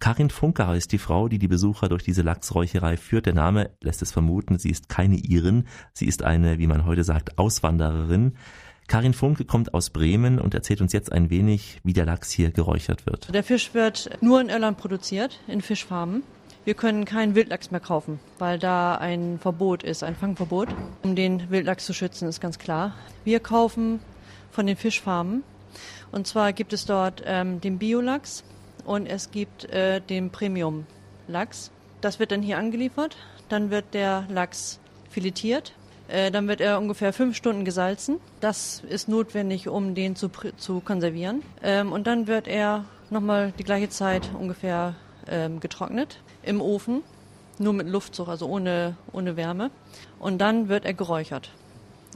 [0.00, 3.26] Karin Funke heißt die Frau, die die Besucher durch diese Lachsräucherei führt.
[3.26, 7.04] Der Name lässt es vermuten, sie ist keine Irin, sie ist eine, wie man heute
[7.04, 8.36] sagt, Auswandererin.
[8.86, 12.50] Karin Funke kommt aus Bremen und erzählt uns jetzt ein wenig, wie der Lachs hier
[12.50, 13.34] geräuchert wird.
[13.34, 16.22] Der Fisch wird nur in Irland produziert, in Fischfarmen.
[16.64, 20.68] Wir können keinen Wildlachs mehr kaufen, weil da ein Verbot ist, ein Fangverbot.
[21.02, 22.94] Um den Wildlachs zu schützen, ist ganz klar.
[23.24, 24.00] Wir kaufen
[24.50, 25.42] von den Fischfarmen.
[26.10, 28.44] Und zwar gibt es dort ähm, den Biolachs,
[28.84, 31.70] und es gibt äh, den Premium-Lachs.
[32.00, 33.16] Das wird dann hier angeliefert.
[33.48, 34.78] Dann wird der Lachs
[35.10, 35.72] filetiert.
[36.08, 38.20] Äh, dann wird er ungefähr fünf Stunden gesalzen.
[38.40, 41.42] Das ist notwendig, um den zu, zu konservieren.
[41.62, 44.94] Ähm, und dann wird er nochmal die gleiche Zeit ungefähr
[45.28, 47.02] ähm, getrocknet im Ofen.
[47.58, 49.70] Nur mit Luftzug, also ohne, ohne Wärme.
[50.18, 51.50] Und dann wird er geräuchert.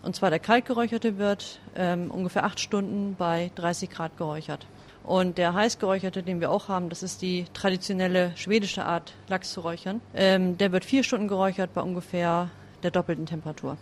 [0.02, 4.66] Und zwar der kaltgeräucherte wird ähm, ungefähr acht Stunden bei 30 Grad geräuchert.
[5.08, 9.62] Und der heißgeräucherte, den wir auch haben, das ist die traditionelle schwedische Art, Lachs zu
[9.62, 10.02] räuchern.
[10.12, 12.50] Ähm, der wird vier Stunden geräuchert bei ungefähr
[12.82, 13.78] der doppelten Temperatur.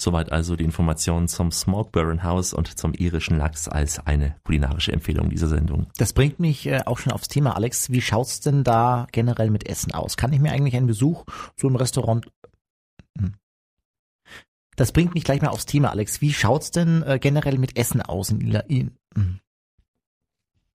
[0.00, 5.28] Soweit also die Informationen zum Smokeburn House und zum irischen Lachs als eine kulinarische Empfehlung
[5.28, 5.88] dieser Sendung.
[5.98, 7.90] Das bringt mich äh, auch schon aufs Thema, Alex.
[7.90, 10.16] Wie schaut's denn da generell mit Essen aus?
[10.16, 11.26] Kann ich mir eigentlich einen Besuch
[11.58, 12.26] zu einem Restaurant
[13.18, 13.34] hm.
[14.76, 16.22] das bringt mich gleich mal aufs Thema, Alex.
[16.22, 18.96] Wie schaut's denn äh, generell mit Essen aus in, in,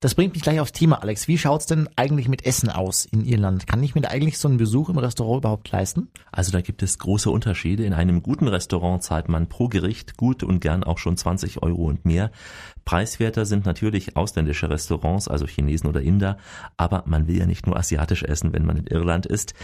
[0.00, 1.28] Das bringt mich gleich aufs Thema, Alex.
[1.28, 3.66] Wie schaut's denn eigentlich mit Essen aus in Irland?
[3.66, 6.08] Kann ich mir da eigentlich so einen Besuch im Restaurant überhaupt leisten?
[6.30, 7.84] Also da gibt es große Unterschiede.
[7.86, 11.84] In einem guten Restaurant zahlt man pro Gericht gut und gern auch schon 20 Euro
[11.84, 12.30] und mehr.
[12.84, 16.36] Preiswerter sind natürlich ausländische Restaurants, also Chinesen oder Inder,
[16.76, 19.54] aber man will ja nicht nur asiatisch essen, wenn man in Irland ist.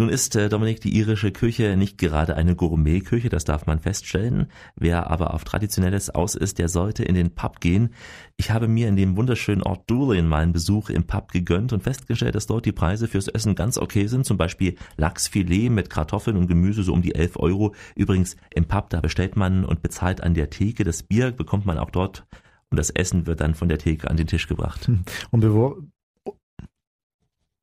[0.00, 4.46] Nun ist äh, Dominik die irische Küche nicht gerade eine Gourmetküche, das darf man feststellen.
[4.74, 7.90] Wer aber auf traditionelles aus ist, der sollte in den Pub gehen.
[8.38, 12.34] Ich habe mir in dem wunderschönen Ort Doolin meinen Besuch im Pub gegönnt und festgestellt,
[12.34, 14.26] dass dort die Preise fürs Essen ganz okay sind.
[14.26, 17.72] Zum Beispiel Lachsfilet mit Kartoffeln und Gemüse so um die 11 Euro.
[17.94, 20.82] Übrigens im Pub, da bestellt man und bezahlt an der Theke.
[20.82, 22.26] Das Bier bekommt man auch dort
[22.70, 24.90] und das Essen wird dann von der Theke an den Tisch gebracht.
[25.30, 25.76] Und bevor,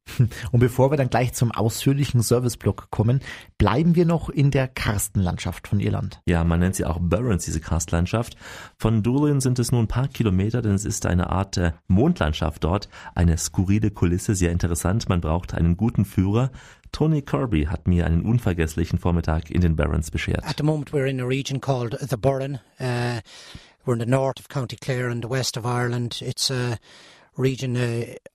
[0.52, 3.22] und bevor wir dann gleich zum ausführlichen Serviceblock kommen,
[3.58, 6.22] bleiben wir noch in der Karstenlandschaft von Irland.
[6.26, 8.38] Ja, man nennt sie auch Burns, diese Karstlandschaft.
[8.78, 12.64] Von Doolin sind es nur ein paar Kilometer, denn es ist eine Art äh, Mondlandschaft
[12.64, 12.90] dort.
[13.16, 15.10] Eine skurrile Kulisse, sehr interessant.
[15.10, 16.52] Man braucht einen guten Führer.
[16.92, 20.44] Tony Kirby hat mir einen unvergesslichen Vormittag in den Barrens beschert.
[20.44, 22.60] At the moment we're in a region called the Burren.
[22.80, 23.22] Uh,
[23.86, 26.22] we're in the north of County Clare and the west of Ireland.
[26.22, 26.76] It's a uh,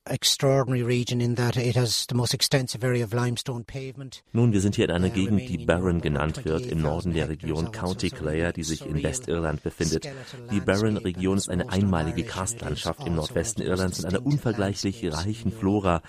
[0.05, 4.23] extraordinary region in that it has the most extensive area of limestone pavement.
[4.33, 7.71] Nun, wir sind hier in einer Gegend, die Barron genannt wird, im Norden der Region
[7.71, 10.09] County Clare, die sich in Westirland befindet.
[10.51, 16.01] Die Barron-Region ist eine einmalige Karstlandschaft im Nordwesten Irlands mit einer unvergleichlich reichen Flora.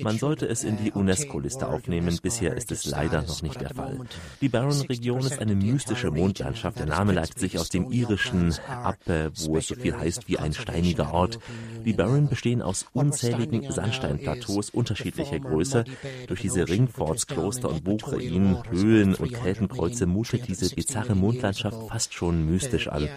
[0.00, 3.98] Man sollte es in die UNESCO-Liste aufnehmen, bisher ist es leider noch nicht der Fall.
[4.40, 6.78] Die Barron-Region ist eine mystische Mondlandschaft.
[6.78, 10.38] Der Name leitet sich aus dem Irischen ab, äh, wo es so viel heißt wie
[10.38, 11.38] ein steiniger Ort.
[11.84, 15.84] Die Barron bestehen aus unzähligen Sandsteinplateaus unterschiedlicher Größe.
[16.26, 22.88] Durch diese Ringforts-Kloster und Burgruinen, Höhlen und Keltenkreuze mutet diese bizarre Mondlandschaft fast schon mystisch
[22.88, 23.08] an.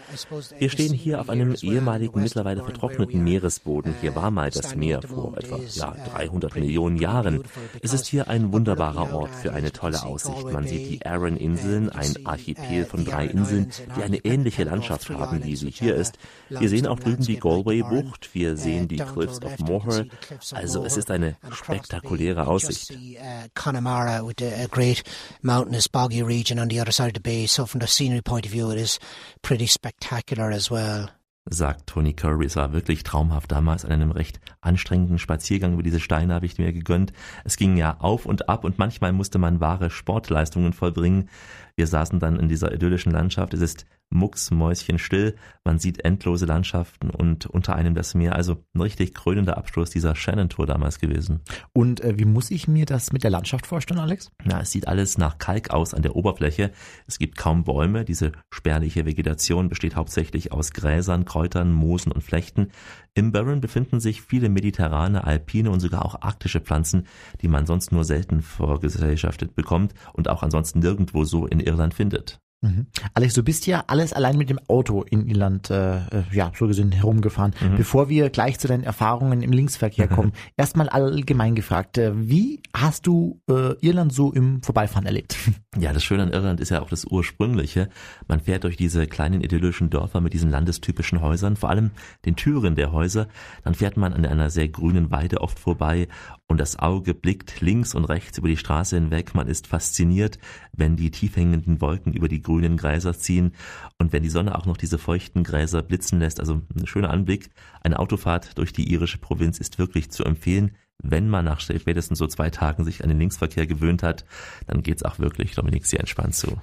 [0.59, 3.95] Wir stehen hier auf einem ehemaligen, mittlerweile vertrockneten Meeresboden.
[3.99, 7.41] Hier war mal das Meer vor etwa ja, 300 Millionen Jahren.
[7.81, 10.53] Es ist hier ein wunderbarer Ort für eine tolle Aussicht.
[10.53, 15.55] Man sieht die Aran-Inseln, ein Archipel von drei Inseln, die eine ähnliche Landschaft haben, wie
[15.55, 16.19] sie hier ist.
[16.49, 20.05] Wir sehen auch drüben die Galway-Bucht, wir sehen die Cliffs of Moher.
[20.53, 22.91] Also es ist eine spektakuläre Aussicht.
[22.91, 25.03] uh, Connemara with a, a great
[25.41, 27.47] mountainous boggy region on the other side of the bay.
[27.47, 28.99] So from the scenery point of view, it is
[29.41, 31.09] pretty spectacular as well.
[31.47, 32.45] sagt Tony Kirby.
[32.45, 36.57] Es war wirklich traumhaft damals an einem recht anstrengenden Spaziergang über diese Steine habe ich
[36.57, 37.13] mir gegönnt.
[37.43, 41.29] Es ging ja auf und ab und manchmal musste man wahre Sportleistungen vollbringen.
[41.75, 43.53] Wir saßen dann in dieser idyllischen Landschaft.
[43.53, 45.35] Es ist mucksmäuschenstill.
[45.63, 48.35] Man sieht endlose Landschaften und unter einem das Meer.
[48.35, 51.41] Also ein richtig krönender Abschluss dieser Shannon-Tour damals gewesen.
[51.73, 54.31] Und äh, wie muss ich mir das mit der Landschaft vorstellen, Alex?
[54.43, 56.71] Na, es sieht alles nach Kalk aus an der Oberfläche.
[57.07, 58.05] Es gibt kaum Bäume.
[58.05, 62.69] Diese spärliche Vegetation besteht hauptsächlich aus Gräsern, Kräutern, Moosen und Flechten.
[63.13, 67.07] Im Barren befinden sich viele mediterrane, alpine und sogar auch arktische Pflanzen,
[67.41, 72.41] die man sonst nur selten vorgesellschaftet bekommt und auch ansonsten nirgendwo so in Irland findet.
[72.65, 72.87] Mhm.
[73.13, 76.67] Alex, du bist ja alles allein mit dem Auto in Irland, äh, äh, ja, so
[76.67, 77.53] gesehen herumgefahren.
[77.61, 77.77] Mhm.
[77.77, 83.07] Bevor wir gleich zu deinen Erfahrungen im Linksverkehr kommen, erstmal allgemein gefragt, äh, wie hast
[83.07, 85.37] du äh, Irland so im Vorbeifahren erlebt?
[85.77, 87.89] Ja, das Schöne an Irland ist ja auch das Ursprüngliche.
[88.29, 91.91] Man fährt durch diese kleinen idyllischen Dörfer mit diesen landestypischen Häusern, vor allem
[92.23, 93.27] den Türen der Häuser.
[93.65, 96.07] Dann fährt man an einer sehr grünen Weide oft vorbei
[96.47, 99.35] und das Auge blickt links und rechts über die Straße hinweg.
[99.35, 100.39] Man ist fasziniert,
[100.71, 103.51] wenn die tief hängenden Wolken über die grünen Gräser ziehen
[103.97, 106.39] und wenn die Sonne auch noch diese feuchten Gräser blitzen lässt.
[106.39, 107.49] Also ein schöner Anblick.
[107.81, 110.71] Eine Autofahrt durch die irische Provinz ist wirklich zu empfehlen.
[111.03, 114.25] Wenn man nach spätestens so zwei Tagen sich an den Linksverkehr gewöhnt hat,
[114.65, 116.59] dann geht's auch wirklich, Dominik, sehr entspannt zu.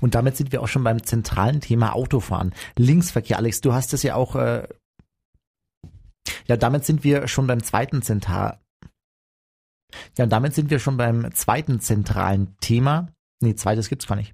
[0.00, 2.54] Und damit sind wir auch schon beim zentralen Thema Autofahren.
[2.76, 4.66] Linksverkehr, Alex, du hast es ja auch, äh,
[6.46, 8.58] ja, damit sind wir schon beim zweiten Zentral,
[10.16, 13.08] ja, und damit sind wir schon beim zweiten zentralen Thema.
[13.40, 14.32] Nee, zweites gibt's gar nicht.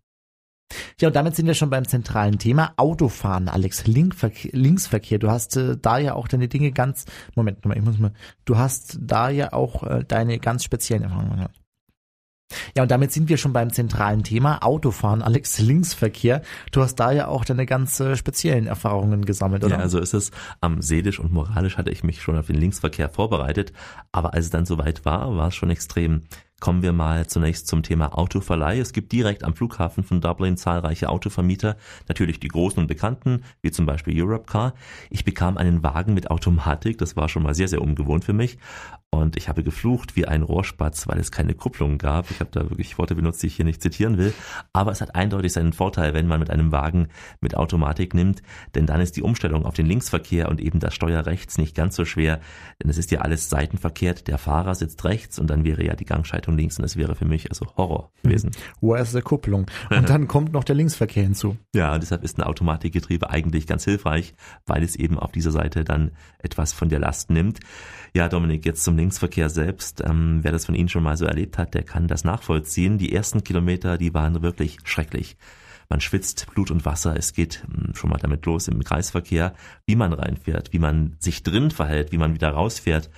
[1.00, 3.86] Ja, und damit sind wir schon beim zentralen Thema Autofahren, Alex.
[3.86, 5.18] Linkverkehr, Linksverkehr.
[5.18, 7.06] Du hast äh, da ja auch deine Dinge ganz.
[7.34, 8.12] Moment, Moment, ich muss mal.
[8.44, 11.60] Du hast da ja auch äh, deine ganz speziellen Erfahrungen gehabt.
[12.76, 15.60] Ja, und damit sind wir schon beim zentralen Thema Autofahren, Alex.
[15.60, 16.42] Linksverkehr.
[16.72, 19.76] Du hast da ja auch deine ganz äh, speziellen Erfahrungen gesammelt, oder?
[19.76, 20.30] Ja, also ist es.
[20.60, 23.72] Am seelisch und moralisch hatte ich mich schon auf den Linksverkehr vorbereitet,
[24.12, 26.22] aber als es dann soweit war, war es schon extrem.
[26.60, 28.78] Kommen wir mal zunächst zum Thema Autoverleih.
[28.80, 33.70] Es gibt direkt am Flughafen von Dublin zahlreiche Autovermieter, natürlich die großen und bekannten, wie
[33.70, 34.74] zum Beispiel Europcar.
[35.08, 38.58] Ich bekam einen Wagen mit Automatik, das war schon mal sehr, sehr ungewohnt für mich.
[39.12, 42.30] Und ich habe geflucht wie ein Rohrspatz, weil es keine Kupplung gab.
[42.30, 44.32] Ich habe da wirklich Worte benutzt, die ich hier nicht zitieren will.
[44.72, 47.08] Aber es hat eindeutig seinen Vorteil, wenn man mit einem Wagen
[47.40, 48.40] mit Automatik nimmt,
[48.76, 51.96] denn dann ist die Umstellung auf den Linksverkehr und eben das Steuer rechts nicht ganz
[51.96, 52.38] so schwer,
[52.80, 54.28] denn es ist ja alles seitenverkehrt.
[54.28, 57.24] Der Fahrer sitzt rechts und dann wäre ja die Gangschaltung links und es wäre für
[57.24, 58.50] mich also Horror gewesen.
[58.80, 59.66] Wo ist der Kupplung?
[59.90, 61.56] Und dann kommt noch der Linksverkehr hinzu.
[61.74, 64.34] Ja, und deshalb ist ein Automatikgetriebe eigentlich ganz hilfreich,
[64.66, 67.60] weil es eben auf dieser Seite dann etwas von der Last nimmt.
[68.14, 71.58] Ja, Dominik, jetzt zum Linksverkehr selbst, ähm, wer das von Ihnen schon mal so erlebt
[71.58, 72.98] hat, der kann das nachvollziehen.
[72.98, 75.36] Die ersten Kilometer, die waren wirklich schrecklich.
[75.90, 77.16] Man schwitzt Blut und Wasser.
[77.16, 79.54] Es geht hm, schon mal damit los im Kreisverkehr,
[79.86, 83.10] wie man reinfährt, wie man sich drin verhält, wie man wieder rausfährt.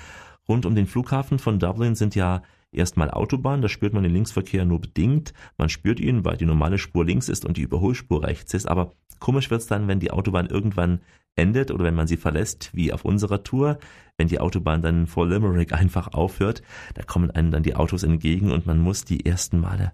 [0.48, 2.42] Rund um den Flughafen von Dublin sind ja
[2.72, 5.32] erstmal Autobahnen, da spürt man den Linksverkehr nur bedingt.
[5.58, 8.66] Man spürt ihn, weil die normale Spur links ist und die Überholspur rechts ist.
[8.66, 11.00] Aber komisch wird's dann, wenn die Autobahn irgendwann
[11.36, 13.78] endet oder wenn man sie verlässt, wie auf unserer Tour,
[14.18, 16.62] wenn die Autobahn dann vor Limerick einfach aufhört,
[16.94, 19.92] da kommen einem dann die Autos entgegen und man muss die ersten Male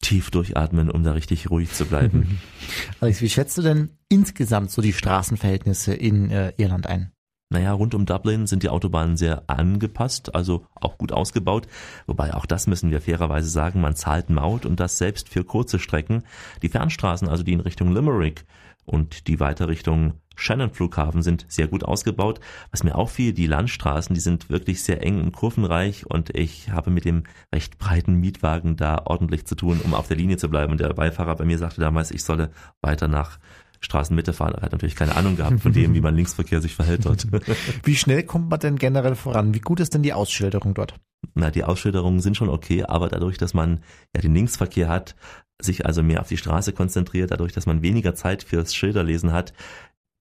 [0.00, 2.38] tief durchatmen, um da richtig ruhig zu bleiben.
[3.00, 7.13] Alex, wie schätzt du denn insgesamt so die Straßenverhältnisse in äh, Irland ein?
[7.50, 11.68] Naja, rund um Dublin sind die Autobahnen sehr angepasst, also auch gut ausgebaut.
[12.06, 15.78] Wobei auch das müssen wir fairerweise sagen, man zahlt Maut und das selbst für kurze
[15.78, 16.24] Strecken.
[16.62, 18.44] Die Fernstraßen, also die in Richtung Limerick
[18.86, 22.40] und die weiter Richtung Shannon Flughafen sind sehr gut ausgebaut.
[22.70, 26.90] Was mir auffiel, die Landstraßen, die sind wirklich sehr eng und kurvenreich und ich habe
[26.90, 30.72] mit dem recht breiten Mietwagen da ordentlich zu tun, um auf der Linie zu bleiben.
[30.72, 33.38] Und der Beifahrer bei mir sagte damals, ich solle weiter nach
[33.84, 34.54] Straßenmitte fahren.
[34.54, 37.26] Er hat natürlich keine Ahnung gehabt von dem, wie man Linksverkehr sich verhält dort.
[37.82, 39.54] Wie schnell kommt man denn generell voran?
[39.54, 40.94] Wie gut ist denn die Ausschilderung dort?
[41.34, 43.80] Na, die Ausschilderungen sind schon okay, aber dadurch, dass man
[44.14, 45.14] ja den Linksverkehr hat,
[45.60, 49.52] sich also mehr auf die Straße konzentriert, dadurch, dass man weniger Zeit fürs Schilderlesen hat,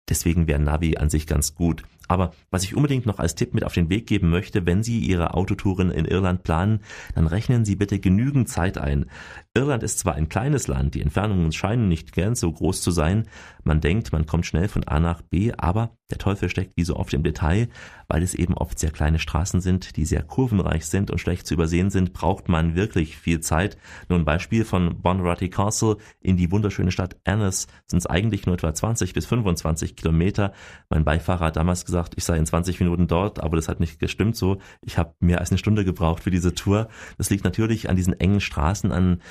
[0.09, 1.83] Deswegen wäre Navi an sich ganz gut.
[2.09, 4.99] Aber was ich unbedingt noch als Tipp mit auf den Weg geben möchte, wenn Sie
[4.99, 6.81] Ihre Autotouren in Irland planen,
[7.15, 9.05] dann rechnen Sie bitte genügend Zeit ein.
[9.53, 13.27] Irland ist zwar ein kleines Land, die Entfernungen scheinen nicht gern so groß zu sein,
[13.63, 16.95] man denkt, man kommt schnell von A nach B, aber der Teufel steckt wie so
[16.95, 17.69] oft im Detail,
[18.07, 21.53] weil es eben oft sehr kleine Straßen sind, die sehr kurvenreich sind und schlecht zu
[21.53, 23.77] übersehen sind, braucht man wirklich viel Zeit.
[24.09, 28.55] Nur ein Beispiel von Bonrutty Castle in die wunderschöne Stadt Ennis sind es eigentlich nur
[28.55, 30.53] etwa 20 bis 25 Kilometer.
[30.89, 33.99] Mein Beifahrer hat damals gesagt, ich sei in 20 Minuten dort, aber das hat nicht
[33.99, 34.59] gestimmt so.
[34.81, 36.89] Ich habe mehr als eine Stunde gebraucht für diese Tour.
[37.17, 39.21] Das liegt natürlich an diesen engen Straßen, an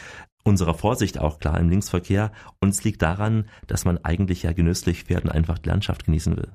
[0.45, 5.05] unserer Vorsicht auch klar im Linksverkehr und es liegt daran, dass man eigentlich ja genüsslich
[5.05, 6.53] fährt und einfach die Landschaft genießen will.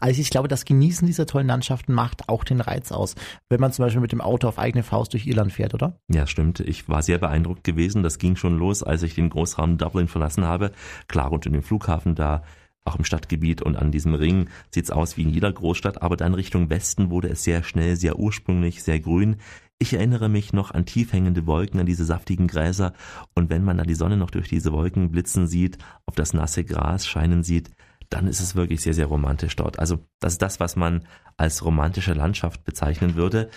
[0.00, 3.14] Also ich glaube, das Genießen dieser tollen Landschaften macht auch den Reiz aus,
[3.48, 5.98] wenn man zum Beispiel mit dem Auto auf eigene Faust durch Irland fährt, oder?
[6.08, 6.60] Ja, stimmt.
[6.60, 8.02] Ich war sehr beeindruckt gewesen.
[8.02, 10.72] Das ging schon los, als ich den Großraum Dublin verlassen habe.
[11.08, 12.42] Klar, rund um den Flughafen da
[12.84, 16.34] auch im Stadtgebiet und an diesem Ring sieht's aus wie in jeder Großstadt, aber dann
[16.34, 19.36] Richtung Westen wurde es sehr schnell, sehr ursprünglich, sehr grün.
[19.78, 22.94] Ich erinnere mich noch an tief hängende Wolken, an diese saftigen Gräser
[23.34, 26.64] und wenn man dann die Sonne noch durch diese Wolken blitzen sieht, auf das nasse
[26.64, 27.70] Gras scheinen sieht,
[28.08, 29.78] dann ist es wirklich sehr, sehr romantisch dort.
[29.78, 33.50] Also das ist das, was man als romantische Landschaft bezeichnen würde.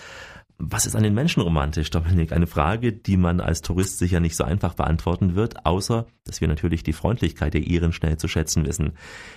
[0.62, 2.32] Was ist an den Menschen romantisch, Dominik?
[2.32, 6.48] Eine Frage, die man als Tourist sicher nicht so einfach beantworten wird, außer dass wir
[6.48, 8.92] natürlich die Freundlichkeit der Iren schnell zu schätzen wissen.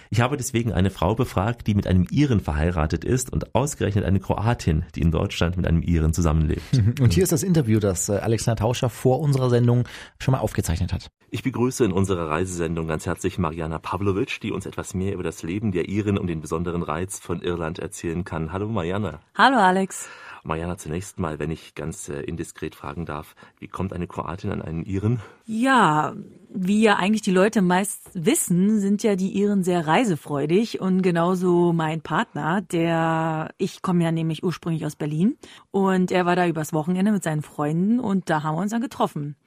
[0.09, 4.19] Ich habe deswegen eine Frau befragt, die mit einem Iren verheiratet ist und ausgerechnet eine
[4.19, 6.61] Kroatin, die in Deutschland mit einem Iren zusammenlebt.
[6.99, 9.87] Und hier ist das Interview, das äh, Alexander Tauscher vor unserer Sendung
[10.19, 11.09] schon mal aufgezeichnet hat.
[11.31, 15.41] Ich begrüße in unserer Reisesendung ganz herzlich Mariana Pavlovic, die uns etwas mehr über das
[15.41, 18.51] Leben der Iren und den besonderen Reiz von Irland erzählen kann.
[18.51, 19.21] Hallo Mariana.
[19.35, 20.09] Hallo Alex.
[20.45, 24.61] Mariana, zunächst mal, wenn ich ganz äh, indiskret fragen darf, wie kommt eine Kroatin an
[24.61, 25.21] einen Iren?
[25.45, 26.13] Ja,
[26.49, 31.71] wie ja eigentlich die Leute meist wissen, sind ja die Iren sehr reisefreudig und genauso
[31.71, 35.37] mein Partner, der, ich komme ja nämlich ursprünglich aus Berlin
[35.71, 38.81] und er war da übers Wochenende mit seinen Freunden und da haben wir uns dann
[38.81, 39.37] getroffen.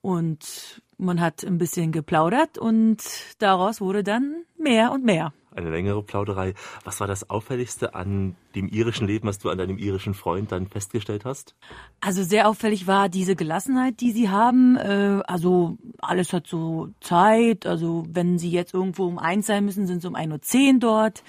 [0.00, 3.02] Und man hat ein bisschen geplaudert und
[3.38, 6.54] daraus wurde dann mehr und mehr eine längere Plauderei.
[6.84, 10.66] Was war das Auffälligste an dem irischen Leben, was du an deinem irischen Freund dann
[10.66, 11.54] festgestellt hast?
[12.00, 14.76] Also sehr auffällig war diese Gelassenheit, die sie haben.
[14.76, 17.66] Äh, also alles hat so Zeit.
[17.66, 21.22] Also wenn sie jetzt irgendwo um eins sein müssen, sind sie um 1.10 Uhr dort.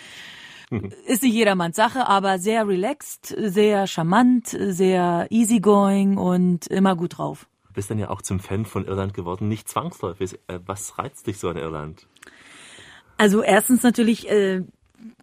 [1.05, 7.47] Ist nicht jedermanns Sache, aber sehr relaxed, sehr charmant, sehr easygoing und immer gut drauf.
[7.67, 10.39] Du bist dann ja auch zum Fan von Irland geworden, nicht zwangsläufig.
[10.47, 12.07] Äh, was reizt dich so an Irland?
[13.17, 14.63] Also erstens natürlich, äh,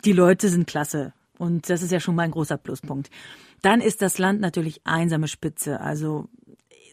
[0.05, 1.13] die Leute sind klasse.
[1.39, 3.11] Und das ist ja schon mal ein großer Pluspunkt.
[3.63, 5.81] Dann ist das Land natürlich einsame Spitze.
[5.81, 6.29] Also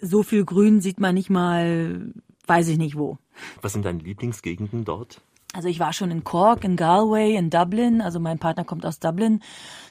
[0.01, 2.11] so viel Grün sieht man nicht mal,
[2.47, 3.17] weiß ich nicht wo.
[3.61, 5.21] Was sind deine Lieblingsgegenden dort?
[5.53, 8.01] Also ich war schon in Cork, in Galway, in Dublin.
[8.01, 9.41] Also mein Partner kommt aus Dublin.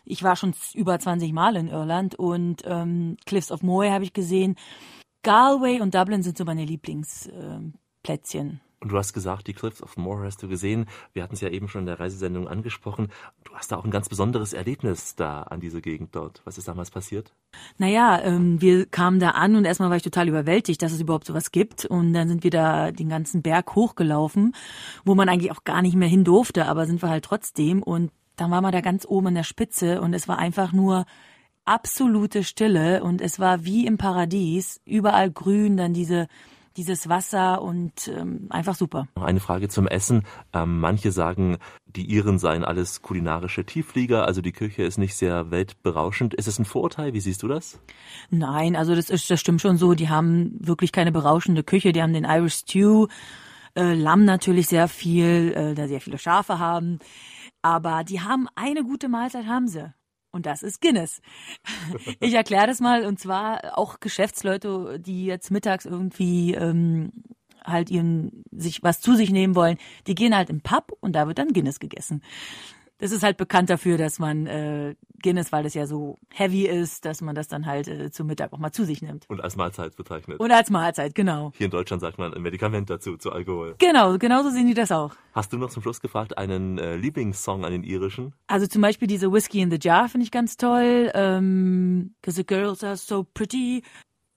[0.04, 4.12] Ich war schon über 20 Mal in Irland und ähm, Cliffs of Moher habe ich
[4.12, 4.56] gesehen.
[5.22, 8.60] Galway und Dublin sind so meine Lieblingsplätzchen.
[8.80, 10.86] Und du hast gesagt, die Cliffs of Moher hast du gesehen.
[11.12, 13.08] Wir hatten es ja eben schon in der Reisesendung angesprochen.
[13.44, 16.40] Du hast da auch ein ganz besonderes Erlebnis da an diese Gegend dort.
[16.46, 17.34] Was ist damals passiert?
[17.76, 21.26] Naja, ähm, wir kamen da an und erstmal war ich total überwältigt, dass es überhaupt
[21.26, 21.84] sowas gibt.
[21.84, 24.54] Und dann sind wir da den ganzen Berg hochgelaufen,
[25.04, 27.82] wo man eigentlich auch gar nicht mehr hin durfte, aber sind wir halt trotzdem.
[27.82, 31.04] Und dann waren wir da ganz oben an der Spitze und es war einfach nur
[31.66, 36.26] absolute Stille und es war wie im Paradies, überall grün, dann diese
[36.76, 39.08] dieses Wasser und ähm, einfach super.
[39.16, 40.24] Noch eine Frage zum Essen.
[40.52, 45.50] Ähm, manche sagen, die Iren seien alles kulinarische Tiefflieger, also die Küche ist nicht sehr
[45.50, 46.34] weltberauschend.
[46.34, 47.12] Ist es ein Vorurteil?
[47.12, 47.80] Wie siehst du das?
[48.30, 49.94] Nein, also das, ist, das stimmt schon so.
[49.94, 51.92] Die haben wirklich keine berauschende Küche.
[51.92, 53.08] Die haben den Irish Stew,
[53.74, 56.98] äh, Lamm natürlich sehr viel, äh, da sehr viele Schafe haben.
[57.62, 59.92] Aber die haben eine gute Mahlzeit, haben sie.
[60.32, 61.20] Und das ist Guinness.
[62.20, 67.12] Ich erkläre das mal, und zwar auch Geschäftsleute, die jetzt mittags irgendwie ähm,
[67.64, 71.26] halt ihren sich was zu sich nehmen wollen, die gehen halt im Pub und da
[71.26, 72.22] wird dann Guinness gegessen
[73.00, 77.04] das ist halt bekannt dafür, dass man äh, Guinness, weil das ja so heavy ist,
[77.04, 79.28] dass man das dann halt äh, zum Mittag auch mal zu sich nimmt.
[79.28, 80.38] Und als Mahlzeit bezeichnet.
[80.38, 81.52] Und als Mahlzeit, genau.
[81.56, 83.74] Hier in Deutschland sagt man ein Medikament dazu, zu Alkohol.
[83.78, 85.14] Genau, genauso sehen die das auch.
[85.32, 88.34] Hast du noch zum Schluss gefragt einen äh, Lieblingssong an den irischen?
[88.46, 91.10] Also zum Beispiel diese Whiskey in the Jar finde ich ganz toll.
[91.14, 93.82] Ähm, Cause the girls are so pretty.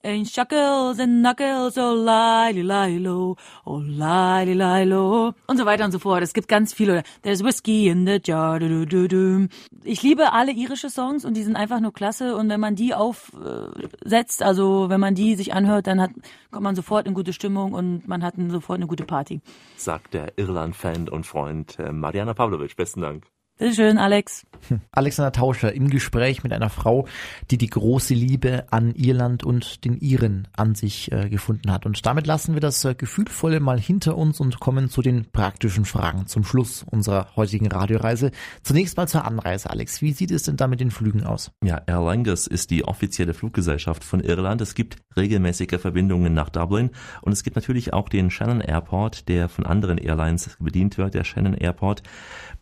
[0.04, 5.98] In Shuckles and Knuckles, oh lili lilo, oh lili lilo und so weiter und so
[5.98, 6.22] fort.
[6.22, 7.04] Es gibt ganz viele.
[7.22, 8.60] There's whiskey in the jar.
[8.60, 9.48] Du, du, du.
[9.82, 12.36] Ich liebe alle irische Songs und die sind einfach nur klasse.
[12.36, 16.10] Und wenn man die aufsetzt, also wenn man die sich anhört, dann hat,
[16.50, 19.40] kommt man sofort in gute Stimmung und man hat sofort eine gute Party.
[19.78, 22.76] Sagt der Irland-Fan und Freund äh, Mariana Pavlovic.
[22.76, 23.24] Besten Dank.
[23.56, 24.44] Bitte schön, Alex.
[24.90, 27.06] Alexander Tauscher im Gespräch mit einer Frau,
[27.52, 31.86] die die große Liebe an Irland und den Iren an sich äh, gefunden hat.
[31.86, 35.84] Und damit lassen wir das äh, Gefühlvolle mal hinter uns und kommen zu den praktischen
[35.84, 38.32] Fragen zum Schluss unserer heutigen Radioreise.
[38.62, 40.02] Zunächst mal zur Anreise, Alex.
[40.02, 41.52] Wie sieht es denn da mit den Flügen aus?
[41.62, 44.62] Ja, Aer Lingus ist die offizielle Fluggesellschaft von Irland.
[44.62, 46.90] Es gibt regelmäßige Verbindungen nach Dublin
[47.22, 51.22] und es gibt natürlich auch den Shannon Airport, der von anderen Airlines bedient wird, der
[51.22, 52.02] Shannon Airport.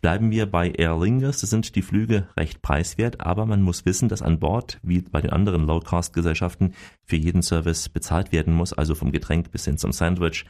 [0.01, 4.21] Bleiben wir bei Aer Lingus, sind die Flüge recht preiswert, aber man muss wissen, dass
[4.21, 6.73] an Bord, wie bei den anderen Low-Cost-Gesellschaften,
[7.05, 10.45] für jeden Service bezahlt werden muss, also vom Getränk bis hin zum Sandwich.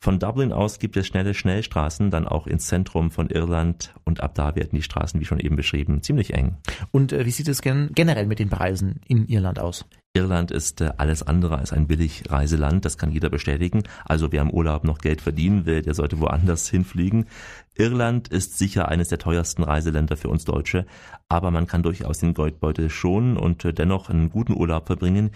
[0.00, 4.34] Von Dublin aus gibt es schnelle Schnellstraßen dann auch ins Zentrum von Irland und ab
[4.34, 6.56] da werden die Straßen, wie schon eben beschrieben, ziemlich eng.
[6.92, 9.86] Und äh, wie sieht es gen generell mit den Preisen in Irland aus?
[10.14, 13.82] Irland ist äh, alles andere als ein Billigreiseland, das kann jeder bestätigen.
[14.04, 17.26] Also wer im Urlaub noch Geld verdienen will, der sollte woanders hinfliegen.
[17.74, 20.86] Irland ist sicher eines der teuersten Reiseländer für uns Deutsche,
[21.28, 25.30] aber man kann durchaus den Geldbeutel schonen und äh, dennoch einen guten Urlaub verbringen.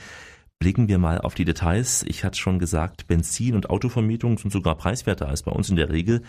[0.63, 2.05] Blicken wir mal auf die Details.
[2.07, 5.91] Ich hatte schon gesagt, Benzin- und Autovermietung sind sogar preiswerter als bei uns in der
[5.91, 6.23] Regel.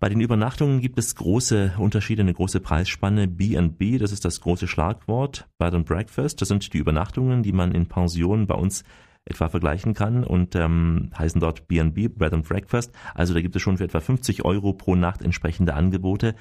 [0.00, 3.28] Bei den Übernachtungen gibt es große Unterschiede, eine große Preisspanne.
[3.28, 5.46] B&B, das ist das große Schlagwort.
[5.58, 8.82] Bed and Breakfast, das sind die Übernachtungen, die man in Pensionen bei uns
[9.24, 12.92] etwa vergleichen kann und ähm, heißen dort B&B, Bread and Breakfast.
[13.14, 16.34] Also da gibt es schon für etwa 50 Euro pro Nacht entsprechende Angebote.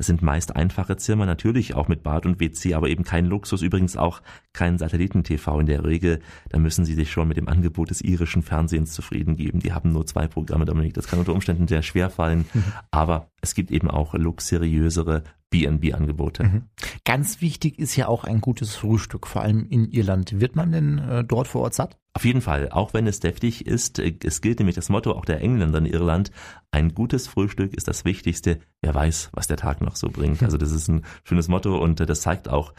[0.00, 3.60] Das sind meist einfache Zimmer, natürlich auch mit Bad und WC, aber eben kein Luxus,
[3.60, 4.22] übrigens auch
[4.54, 6.20] kein Satelliten-TV in der Regel.
[6.48, 9.60] Da müssen Sie sich schon mit dem Angebot des irischen Fernsehens zufrieden geben.
[9.60, 10.94] Die haben nur zwei Programme, Dominik.
[10.94, 12.46] Das kann unter Umständen sehr schwer fallen.
[12.90, 16.44] Aber es gibt eben auch luxuriösere B&B-Angebote.
[16.44, 16.62] Mhm.
[17.04, 20.40] Ganz wichtig ist ja auch ein gutes Frühstück, vor allem in Irland.
[20.40, 21.98] Wird man denn äh, dort vor Ort satt?
[22.12, 25.24] Auf jeden Fall, auch wenn es deftig ist, äh, es gilt nämlich das Motto auch
[25.24, 26.32] der Engländer in Irland,
[26.72, 30.42] ein gutes Frühstück ist das Wichtigste, wer weiß, was der Tag noch so bringt.
[30.50, 32.74] Also das ist ein schönes Motto und äh, das zeigt auch,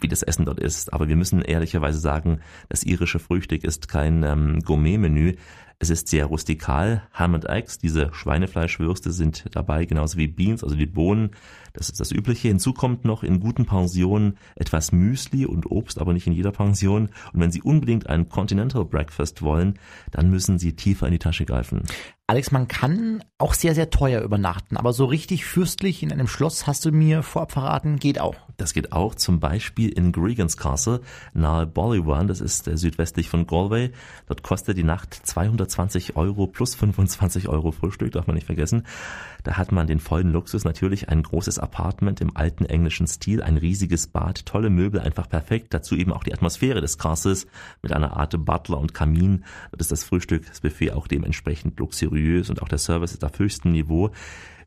[0.00, 0.92] wie das Essen dort ist.
[0.92, 5.34] Aber wir müssen ehrlicherweise sagen, das irische Frühstück ist kein ähm, Gourmet-Menü.
[5.78, 7.04] Es ist sehr rustikal.
[7.12, 11.30] Ham and Eggs, diese Schweinefleischwürste sind dabei, genauso wie Beans, also die Bohnen.
[11.78, 12.48] Das ist das Übliche.
[12.48, 17.10] Hinzu kommt noch in guten Pensionen etwas Müsli und Obst, aber nicht in jeder Pension.
[17.32, 19.78] Und wenn Sie unbedingt ein Continental Breakfast wollen,
[20.10, 21.84] dann müssen Sie tiefer in die Tasche greifen.
[22.30, 26.66] Alex, man kann auch sehr, sehr teuer übernachten, aber so richtig fürstlich in einem Schloss,
[26.66, 28.34] hast du mir vorab verraten, geht auch.
[28.58, 31.00] Das geht auch zum Beispiel in Gregan's Castle
[31.32, 33.92] nahe Ballywan, das ist äh, südwestlich von Galway.
[34.26, 38.82] Dort kostet die Nacht 220 Euro plus 25 Euro Frühstück, darf man nicht vergessen.
[39.42, 43.58] Da hat man den vollen Luxus, natürlich ein großes Apartment im alten englischen Stil, ein
[43.58, 45.74] riesiges Bad, tolle Möbel, einfach perfekt.
[45.74, 47.46] Dazu eben auch die Atmosphäre des Castles
[47.82, 49.44] mit einer Art Butler und Kamin.
[49.70, 53.38] Dort ist das Frühstück, das Buffet auch dementsprechend luxuriös und auch der Service ist auf
[53.38, 54.10] höchstem Niveau.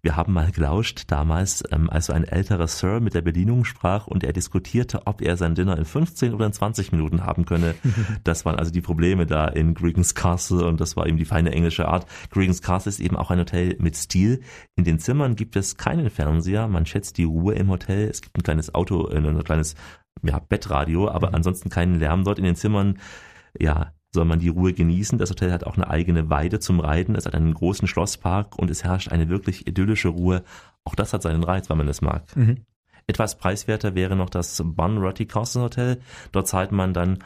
[0.04, 4.08] Wir haben mal gelauscht damals, ähm, als so ein älterer Sir mit der Bedienung sprach
[4.08, 7.76] und er diskutierte, ob er sein Dinner in 15 oder in 20 Minuten haben könne.
[8.24, 11.52] Das waren also die Probleme da in Gregan's Castle und das war eben die feine
[11.52, 12.08] englische Art.
[12.32, 14.42] Gregan's Castle ist eben auch ein Hotel mit Stil.
[14.76, 18.10] In den Zimmern gibt es keinen Fernseher, man schätzt die Ruhe im Hotel.
[18.10, 19.76] Es gibt ein kleines Auto, äh, ein kleines
[20.24, 21.36] ja, Bettradio, aber mhm.
[21.36, 22.98] ansonsten keinen Lärm dort in den Zimmern.
[23.60, 25.18] Ja, soll man die Ruhe genießen.
[25.18, 28.70] Das Hotel hat auch eine eigene Weide zum Reiten, es hat einen großen Schlosspark und
[28.70, 30.44] es herrscht eine wirklich idyllische Ruhe.
[30.84, 32.24] Auch das hat seinen Reiz, wenn man es mag.
[32.36, 32.58] Mhm.
[33.08, 36.02] Etwas preiswerter wäre noch das Bunratty Castle Hotel.
[36.32, 37.20] Dort zahlt man dann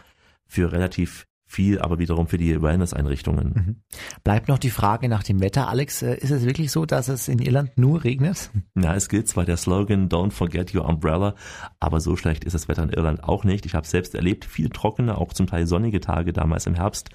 [0.46, 3.54] für relativ viel, aber wiederum für die Wellness-Einrichtungen.
[3.56, 3.76] Mhm.
[4.24, 5.70] Bleibt noch die Frage nach dem Wetter.
[5.70, 8.52] Alex, äh, ist es wirklich so, dass es in Irland nur regnet?
[8.74, 11.36] Na, es gilt zwar der Slogan Don't forget your umbrella,
[11.80, 13.66] aber so schlecht ist das Wetter in Irland auch nicht.
[13.66, 17.10] Ich habe selbst erlebt, viel trockene, auch zum Teil sonnige Tage damals im Herbst.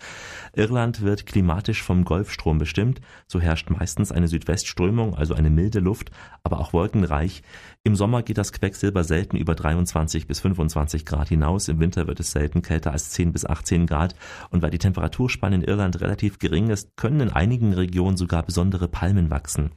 [0.54, 3.00] Irland wird klimatisch vom Golfstrom bestimmt.
[3.26, 6.10] So herrscht meistens eine Südwestströmung, also eine milde Luft,
[6.42, 7.42] aber auch wolkenreich.
[7.82, 11.68] Im Sommer geht das Quecksilber selten über 23 bis 25 Grad hinaus.
[11.68, 14.14] Im Winter wird es selten kälter als 10 bis 18 Grad.
[14.50, 18.88] Und weil die Temperaturspanne in Irland relativ gering ist, können in einigen Regionen sogar besondere
[18.88, 19.70] Palmen wachsen.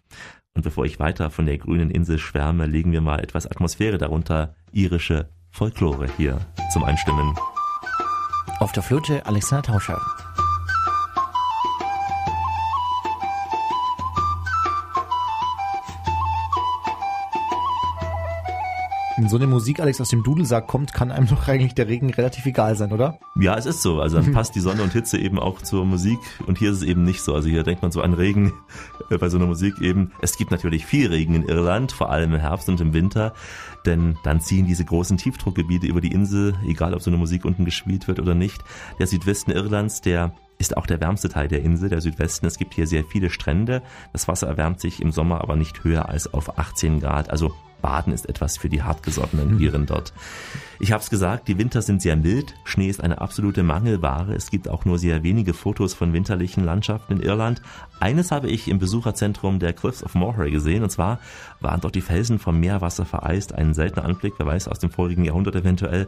[0.55, 4.55] Und bevor ich weiter von der grünen Insel schwärme, legen wir mal etwas Atmosphäre darunter,
[4.71, 6.39] irische Folklore hier
[6.71, 7.35] zum Einstimmen.
[8.59, 9.99] Auf der Flöte Alexander Tauscher.
[19.23, 22.09] Wenn so eine Musik, Alex, aus dem Dudelsack kommt, kann einem doch eigentlich der Regen
[22.09, 23.19] relativ egal sein, oder?
[23.39, 24.01] Ja, es ist so.
[24.01, 26.83] Also dann passt die Sonne und Hitze eben auch zur Musik und hier ist es
[26.83, 27.33] eben nicht so.
[27.33, 28.51] Also hier denkt man so an Regen
[29.09, 30.11] äh, bei so einer Musik eben.
[30.21, 33.33] Es gibt natürlich viel Regen in Irland, vor allem im Herbst und im Winter,
[33.85, 37.63] denn dann ziehen diese großen Tiefdruckgebiete über die Insel, egal ob so eine Musik unten
[37.63, 38.61] gespielt wird oder nicht.
[38.99, 42.45] Der Südwesten Irlands, der ist auch der wärmste Teil der Insel, der Südwesten.
[42.45, 43.83] Es gibt hier sehr viele Strände.
[44.11, 47.29] Das Wasser erwärmt sich im Sommer aber nicht höher als auf 18 Grad.
[47.29, 47.53] Also
[47.83, 50.13] Baden ist etwas für die hartgesottenen Viren dort.
[50.79, 52.55] Ich habe es gesagt, die Winter sind sehr mild.
[52.63, 54.33] Schnee ist eine absolute Mangelware.
[54.33, 57.61] Es gibt auch nur sehr wenige Fotos von winterlichen Landschaften in Irland.
[57.99, 60.81] Eines habe ich im Besucherzentrum der Cliffs of Moray gesehen.
[60.81, 61.19] Und zwar
[61.59, 63.53] waren dort die Felsen vom Meerwasser vereist.
[63.53, 66.07] Ein seltener Anblick, wer weiß, aus dem vorigen Jahrhundert eventuell.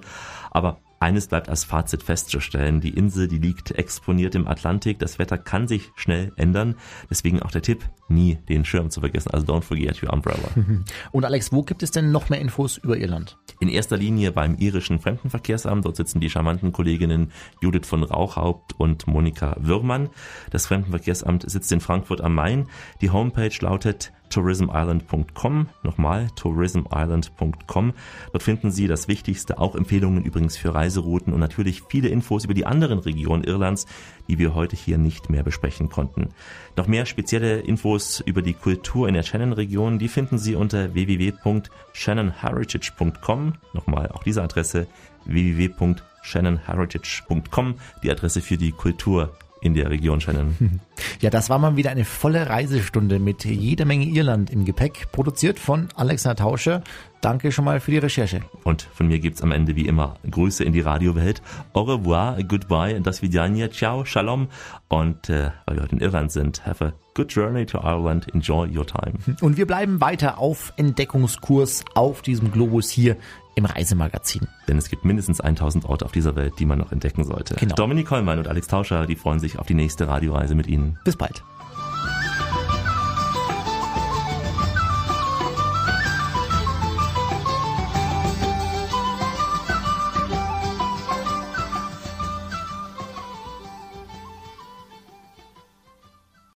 [0.51, 2.81] Aber eines bleibt als Fazit festzustellen.
[2.81, 4.99] Die Insel, die liegt exponiert im Atlantik.
[4.99, 6.75] Das Wetter kann sich schnell ändern.
[7.09, 9.31] Deswegen auch der Tipp, nie den Schirm zu vergessen.
[9.31, 10.49] Also don't forget your umbrella.
[11.11, 13.37] Und Alex, wo gibt es denn noch mehr Infos über Irland?
[13.59, 15.85] In erster Linie beim irischen Fremdenverkehrsamt.
[15.85, 17.31] Dort sitzen die charmanten Kolleginnen
[17.61, 20.09] Judith von Rauchhaupt und Monika Würmann.
[20.51, 22.67] Das Fremdenverkehrsamt sitzt in Frankfurt am Main.
[23.01, 25.67] Die Homepage lautet tourismisland.com.
[25.84, 27.93] Nochmal, tourismisland.com.
[28.32, 32.53] Dort finden Sie das Wichtigste, auch Empfehlungen übrigens für Reiserouten und natürlich viele Infos über
[32.53, 33.86] die anderen Regionen Irlands,
[34.28, 36.30] die wir heute hier nicht mehr besprechen konnten.
[36.76, 43.53] Noch mehr spezielle Infos über die Kultur in der Shannon-Region, die finden Sie unter www.shannonheritage.com.
[43.73, 44.88] Nochmal auch diese Adresse
[45.26, 49.36] www.shannonheritage.com, die Adresse für die Kultur
[49.66, 50.55] in der Region Shannon.
[51.22, 55.59] Ja, das war mal wieder eine volle Reisestunde mit jeder Menge Irland im Gepäck, produziert
[55.59, 56.84] von Alexander Tauscher.
[57.22, 58.41] Danke schon mal für die Recherche.
[58.63, 61.41] Und von mir gibt's am Ende wie immer Grüße in die Radiowelt.
[61.74, 64.49] Au revoir, goodbye, das Vidania, ciao, shalom.
[64.89, 68.68] Und äh, weil wir heute in Irland sind, have a good journey to Ireland, enjoy
[68.68, 69.13] your time.
[69.41, 73.16] Und wir bleiben weiter auf Entdeckungskurs auf diesem Globus hier
[73.55, 74.47] im Reisemagazin.
[74.67, 77.55] Denn es gibt mindestens 1000 Orte auf dieser Welt, die man noch entdecken sollte.
[77.55, 77.75] Genau.
[77.75, 80.99] Dominik Kollmann und Alex Tauscher, die freuen sich auf die nächste Radioreise mit Ihnen.
[81.03, 81.43] Bis bald.